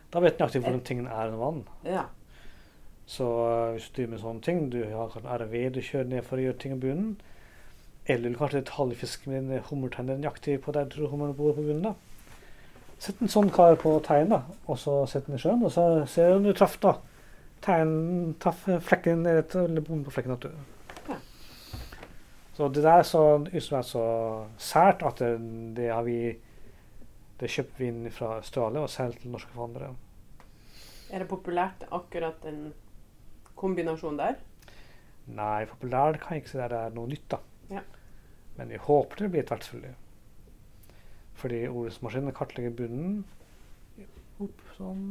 da 0.10 0.22
vet 0.24 0.38
du 0.38 0.44
nøyaktig 0.44 0.62
hvor 0.63 0.74
den 0.74 0.86
tingen 0.86 1.08
er 1.08 1.28
under 1.30 1.38
vann. 1.38 1.60
Ja. 1.86 2.06
Så 3.10 3.26
øh, 3.26 3.72
hvis 3.74 3.88
du 3.89 3.95
driver 3.95 4.12
med 4.12 4.22
sånne 4.22 4.45
ting, 4.45 4.60
du 4.69 4.84
har 4.86 5.10
kanskje 5.10 5.38
RV 5.41 5.54
du 5.74 5.82
kjører 5.82 6.10
ned 6.12 6.26
for 6.28 6.38
å 6.38 6.43
gjøre 6.43 6.60
ting 6.62 6.76
i 6.76 6.82
bunnen, 6.84 7.15
eller 8.06 8.30
du 8.30 8.38
kanskje 8.38 8.62
detaljfiske 8.62 9.32
med 9.32 9.50
en 9.50 9.63
hummertenner 9.69 10.19
nøyaktig 10.19 10.60
på 10.62 10.74
der 10.76 10.86
du 10.86 10.98
tror 10.98 11.10
hummeren 11.13 11.38
bor 11.38 11.56
på 11.58 11.63
bunnen, 11.65 11.89
da. 11.89 11.95
Sett 13.02 13.22
en 13.24 13.32
sånn 13.32 13.50
kar 13.56 13.80
på 13.82 13.95
tegn, 14.06 14.30
da, 14.36 14.43
og 14.67 14.78
så 14.78 15.00
sett 15.10 15.26
den 15.26 15.39
i 15.39 15.41
sjøen, 15.41 15.63
og 15.65 15.74
så 15.74 15.86
ser 16.12 16.30
du 16.30 16.38
om 16.38 16.45
du 16.45 16.52
traff, 16.54 16.76
da. 16.84 17.00
Tegn 17.65 18.36
traff 18.43 18.67
flekken, 18.86 19.24
eller 19.26 19.82
bommen 19.82 20.04
på 20.06 20.13
flekken. 20.13 20.36
At 20.36 20.45
du. 20.45 21.15
Så 22.60 22.67
det 22.76 22.84
der 22.84 23.00
er 23.00 23.08
så, 23.08 23.24
som 23.63 23.78
er 23.80 23.88
så 23.88 24.04
sært 24.60 25.02
at 25.08 25.22
det, 25.24 25.32
det 25.78 25.88
har 25.93 26.04
vi 26.04 26.36
Det 27.39 27.48
kjøper 27.48 27.80
vi 27.80 27.88
inn 27.88 28.12
fra 28.12 28.34
Australia 28.41 28.82
og 28.84 28.89
selger 28.91 29.22
til 29.22 29.32
norske 29.32 29.54
forhandlere. 29.56 29.93
Er 31.08 31.24
det 31.24 31.28
populært 31.32 31.86
akkurat 31.88 32.36
den 32.43 32.74
kombinasjonen 33.60 34.19
der? 34.22 34.38
Nei, 35.30 35.65
populært 35.69 36.19
kan 36.24 36.36
jeg 36.38 36.43
ikke 36.43 36.52
si 36.56 36.62
det 36.62 36.78
er 36.80 36.93
noe 36.95 37.10
nytt, 37.12 37.26
da. 37.32 37.39
Ja. 37.69 37.84
Men 38.58 38.72
vi 38.74 38.80
håper 38.82 39.24
det 39.26 39.32
blir 39.36 39.45
selvfølgelig. 39.50 39.95
Fordi 41.39 41.60
ordensmaskinen 41.69 42.36
kartlegger 42.36 42.74
bunnen. 42.76 43.19
Opp, 44.39 44.63
sånn. 44.78 45.06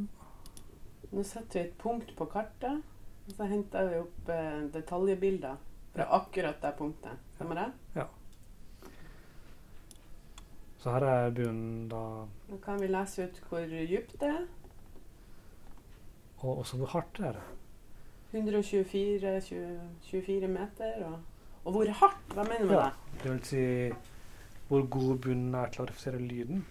Nå 1.12 1.22
setter 1.24 1.60
vi 1.62 1.64
et 1.68 1.78
punkt 1.80 2.10
på 2.18 2.26
kartet, 2.28 2.82
og 3.28 3.32
så 3.36 3.46
henter 3.48 3.88
vi 3.92 4.00
opp 4.02 4.32
eh, 4.32 4.66
detaljbilder 4.74 5.56
fra 5.94 6.04
Ja. 6.04 6.10
akkurat 6.18 6.60
det 6.62 6.74
punktet. 6.76 7.20
Stemmer 7.36 7.62
det? 7.62 8.06
Så 10.78 10.92
her 10.94 11.02
er 11.10 11.32
bunnen 11.34 11.88
da 11.90 12.00
Nå 12.48 12.56
kan 12.62 12.78
vi 12.80 12.86
lese 12.86 13.24
ut 13.26 13.40
hvor 13.48 13.64
dypt 13.66 14.12
det 14.20 14.28
er. 14.30 14.44
Og 16.38 16.60
også 16.62 16.78
hvor 16.78 16.92
hardt 16.92 17.16
det 17.18 17.32
er. 17.32 17.40
124 18.32 19.40
20, 19.40 19.80
24 20.10 20.48
meter. 20.48 21.04
Og, 21.06 21.18
og 21.64 21.72
hvor 21.72 21.90
hardt? 22.02 22.34
Hva 22.34 22.44
mener 22.44 22.58
du 22.62 22.66
med 22.66 22.76
Ja. 22.76 22.90
det? 22.90 23.22
Det 23.22 23.30
vil 23.32 23.44
si 23.44 23.62
hvor 24.68 24.84
god 24.90 25.18
bunnen 25.24 25.54
er 25.54 25.70
til 25.72 25.82
å 25.84 25.88
refusere 25.88 26.18
lyden. 26.20 26.64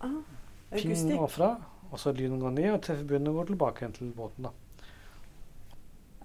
Ah, 0.00 0.18
Ping 0.70 0.92
ovenfra, 1.16 1.54
og 1.90 1.98
så 1.98 2.12
lyden 2.12 2.40
går 2.40 2.50
ned, 2.50 2.70
og 2.74 2.82
treffer 2.84 3.06
bunnen 3.08 3.28
og 3.28 3.34
går 3.40 3.44
tilbake 3.54 3.82
igjen 3.82 3.94
til 3.96 4.12
båten. 4.12 4.42
da. 4.44 4.50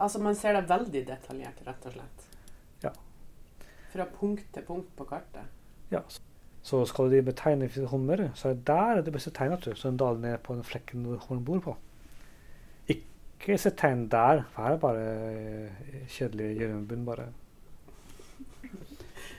Altså 0.04 0.20
man 0.20 0.36
ser 0.36 0.54
det 0.58 0.68
veldig 0.70 1.06
detaljert, 1.08 1.62
rett 1.68 1.86
og 1.86 1.94
slett. 1.96 2.28
Ja. 2.84 2.92
Fra 3.94 4.06
punkt 4.20 4.46
til 4.54 4.64
punkt 4.68 4.90
på 4.98 5.06
kartet. 5.08 5.48
Ja. 5.92 6.02
Så 6.64 6.86
skal 6.86 7.12
de 7.12 7.22
betegne 7.22 7.68
hummer, 7.92 8.30
så 8.36 8.50
er 8.50 8.54
det 8.54 8.68
der 8.68 9.02
det 9.02 9.14
beste 9.14 9.32
tegnet, 9.32 9.64
så 9.78 9.88
den 9.90 9.98
daler 9.98 10.20
ned 10.20 10.38
på 10.44 10.56
den 10.56 10.64
flekken 10.64 11.04
hvor 11.06 11.18
hummeren 11.28 11.46
bor 11.46 11.60
på. 11.60 11.76
Ikke 13.44 13.58
se 13.60 13.72
tegn 13.76 14.06
der. 14.12 14.44
Her 14.58 14.76
er 14.76 14.78
bare 14.80 15.08
eh, 15.30 16.06
kjedelig 16.12 16.50
gjørmebunn, 16.62 17.06
bare. 17.06 17.26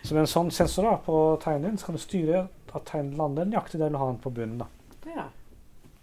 Så 0.04 0.12
med 0.12 0.26
en 0.26 0.28
sånn 0.28 0.50
sensor 0.52 0.84
da, 0.84 0.98
på 1.00 1.14
tegnen 1.40 1.70
din, 1.70 1.78
så 1.80 1.88
kan 1.88 1.96
du 1.96 2.02
styre 2.02 2.42
at 2.74 2.84
tegnet 2.90 3.16
lander 3.16 3.48
nøyaktig 3.48 3.80
der 3.80 3.94
du 3.94 3.96
har 4.00 4.12
den 4.12 4.20
på 4.20 4.32
bunnen. 4.34 4.60
da. 4.60 4.68
Ja. 5.14 5.24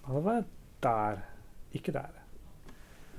Det 0.08 0.24
var 0.26 0.44
der, 0.84 1.22
ikke 1.78 1.94
der. 1.94 2.18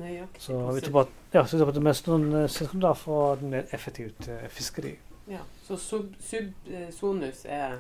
Nøyaktig. 0.03 0.43
Så 0.43 0.59
vi 0.75 0.83
tror 0.83 0.93
på 0.93 1.05
at, 1.07 1.15
ja, 1.33 1.45
så 1.47 1.57
vi 1.57 1.63
tror 1.63 1.71
på 1.71 1.77
at 1.77 1.87
med 1.87 1.99
sånn 2.01 2.29
eh, 2.43 2.77
da 2.83 2.93
få 2.99 3.23
et 3.37 3.47
mer 3.55 3.75
effektivt 3.79 4.29
eh, 4.29 4.49
fiskeri. 4.51 4.97
Ja. 5.31 5.45
Så 5.63 5.79
sub, 5.79 6.11
subsonus 6.19 7.45
er 7.47 7.79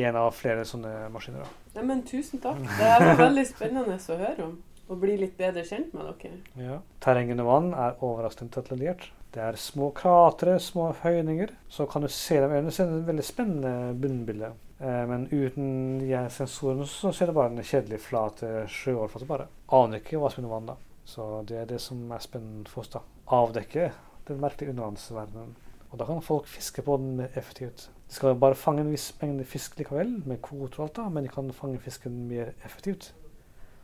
en 0.00 0.16
av 0.16 0.32
flere 0.32 0.64
sånne 0.64 1.10
maskiner. 1.12 1.44
da. 1.44 1.72
Nei, 1.76 1.84
men 1.90 2.04
tusen 2.08 2.40
takk. 2.40 2.62
Det 2.64 2.88
var 2.88 3.18
veldig 3.26 3.44
spennende 3.50 3.98
å 4.00 4.22
høre 4.22 4.46
om. 4.46 4.60
Og 4.92 5.00
bli 5.00 5.16
litt 5.16 5.38
bedre 5.40 5.64
kjent 5.64 5.94
med 5.96 6.10
dere. 6.20 6.38
Ja. 6.60 6.78
Terrenget 7.00 7.38
under 7.38 7.48
vann 7.48 7.70
er 7.72 7.96
overraskende 8.04 8.60
detaljert. 8.60 9.08
Det 9.32 9.40
er 9.40 9.56
små 9.56 9.88
kratre, 9.96 10.58
små 10.60 10.90
høyninger. 11.00 11.54
Så 11.72 11.86
kan 11.88 12.04
du 12.04 12.10
se 12.12 12.36
dem 12.42 12.52
øynene. 12.52 12.68
Det 12.68 12.84
er 12.84 12.92
et 12.98 13.08
veldig 13.08 13.24
spennende 13.24 13.72
bunnbilde. 14.02 14.52
Eh, 14.82 15.02
men 15.08 15.24
uten 15.30 16.02
de 16.02 16.12
sensorene 16.34 16.84
så 16.90 17.14
ser 17.16 17.30
det 17.30 17.36
bare 17.38 17.54
en 17.54 17.64
kjedelig, 17.64 18.02
flat 18.04 18.42
eh, 18.44 18.62
sjøoverflate. 18.68 19.28
bare. 19.30 19.48
Aner 19.72 20.02
ikke 20.02 20.20
hva 20.20 20.28
som 20.28 20.42
er 20.42 20.44
under 20.44 20.54
vann. 20.58 20.70
da. 20.74 20.76
Så 21.08 21.28
det 21.48 21.56
er 21.62 21.70
det 21.70 21.80
som 21.80 22.04
er 22.12 22.20
spennende 22.20 22.68
for 22.68 22.84
oss. 22.84 22.92
da. 22.92 23.00
Avdekke 23.32 23.92
den 24.28 24.40
merkelige 24.44 24.74
undervannsverdenen. 24.74 25.56
Og 25.92 25.98
da 25.98 26.04
kan 26.08 26.22
folk 26.24 26.46
fiske 26.48 26.82
på 26.84 26.96
den 27.00 27.16
mer 27.16 27.32
effektivt. 27.36 27.88
De 28.08 28.14
skal 28.14 28.36
bare 28.36 28.54
fange 28.54 28.80
en 28.80 28.92
viss 28.92 29.10
mengde 29.20 29.44
fisk 29.48 29.78
likevel, 29.78 30.18
med 30.26 30.42
kvoter 30.44 30.80
og 30.80 30.88
alt, 30.88 30.96
da, 30.96 31.08
men 31.08 31.24
de 31.24 31.32
kan 31.32 31.52
fange 31.56 31.80
fisken 31.80 32.28
mer 32.28 32.52
effektivt. 32.64 33.14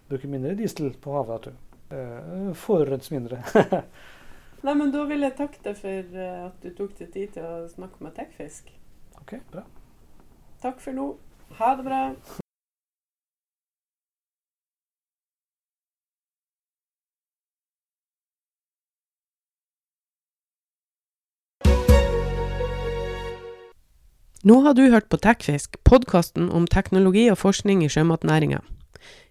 Bruke 0.09 0.29
mindre 0.29 0.55
diesel 0.57 0.95
på 1.01 1.13
havet. 1.13 1.47
vet 1.47 1.53
du. 1.53 1.97
Eh, 1.97 2.55
Forurense 2.55 3.15
mindre. 3.15 3.43
Nei, 4.65 4.75
men 4.75 4.91
da 4.91 5.05
vil 5.07 5.23
jeg 5.23 5.37
takke 5.39 5.61
deg 5.65 5.77
for 5.79 6.19
eh, 6.25 6.47
at 6.49 6.65
du 6.65 6.71
tok 6.75 6.97
deg 6.99 7.13
tid 7.15 7.37
til 7.37 7.45
å 7.45 7.69
snakke 7.71 8.03
med 8.05 8.17
Tekfisk. 8.17 8.73
ok, 9.21 9.37
bra. 9.53 9.63
Takk 10.63 10.81
for 10.83 10.97
nå. 10.97 11.09
Ha 11.61 11.75
det 11.79 11.85
bra. 11.87 12.03
Nå 24.45 24.61
har 24.65 24.75
du 24.75 24.89
hørt 24.91 25.09
på 25.11 25.19
Tekfisk, 25.19 25.77
podkasten 25.85 26.49
om 26.51 26.67
teknologi 26.67 27.27
og 27.31 27.39
forskning 27.39 27.83
i 27.85 27.89
sjømatnæringa. 27.93 28.63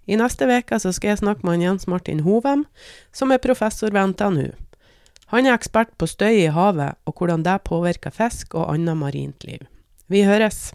I 0.07 0.15
neste 0.19 0.47
uke 0.47 0.79
så 0.79 0.93
skal 0.95 1.13
jeg 1.13 1.21
snakke 1.23 1.47
med 1.47 1.63
Jens 1.63 1.87
Martin 1.87 2.23
Hovem, 2.23 2.65
som 3.11 3.31
er 3.31 3.43
professor 3.43 3.91
ved 3.91 4.13
NTNU. 4.13 4.51
Han 5.33 5.45
er 5.45 5.57
ekspert 5.57 5.91
på 5.99 6.07
støy 6.07 6.45
i 6.45 6.51
havet 6.55 6.95
og 7.05 7.17
hvordan 7.19 7.43
det 7.43 7.59
påvirker 7.67 8.15
fisk 8.15 8.55
og 8.55 8.69
annet 8.71 8.95
marint 8.95 9.43
liv. 9.43 9.65
Vi 10.07 10.23
høres! 10.23 10.71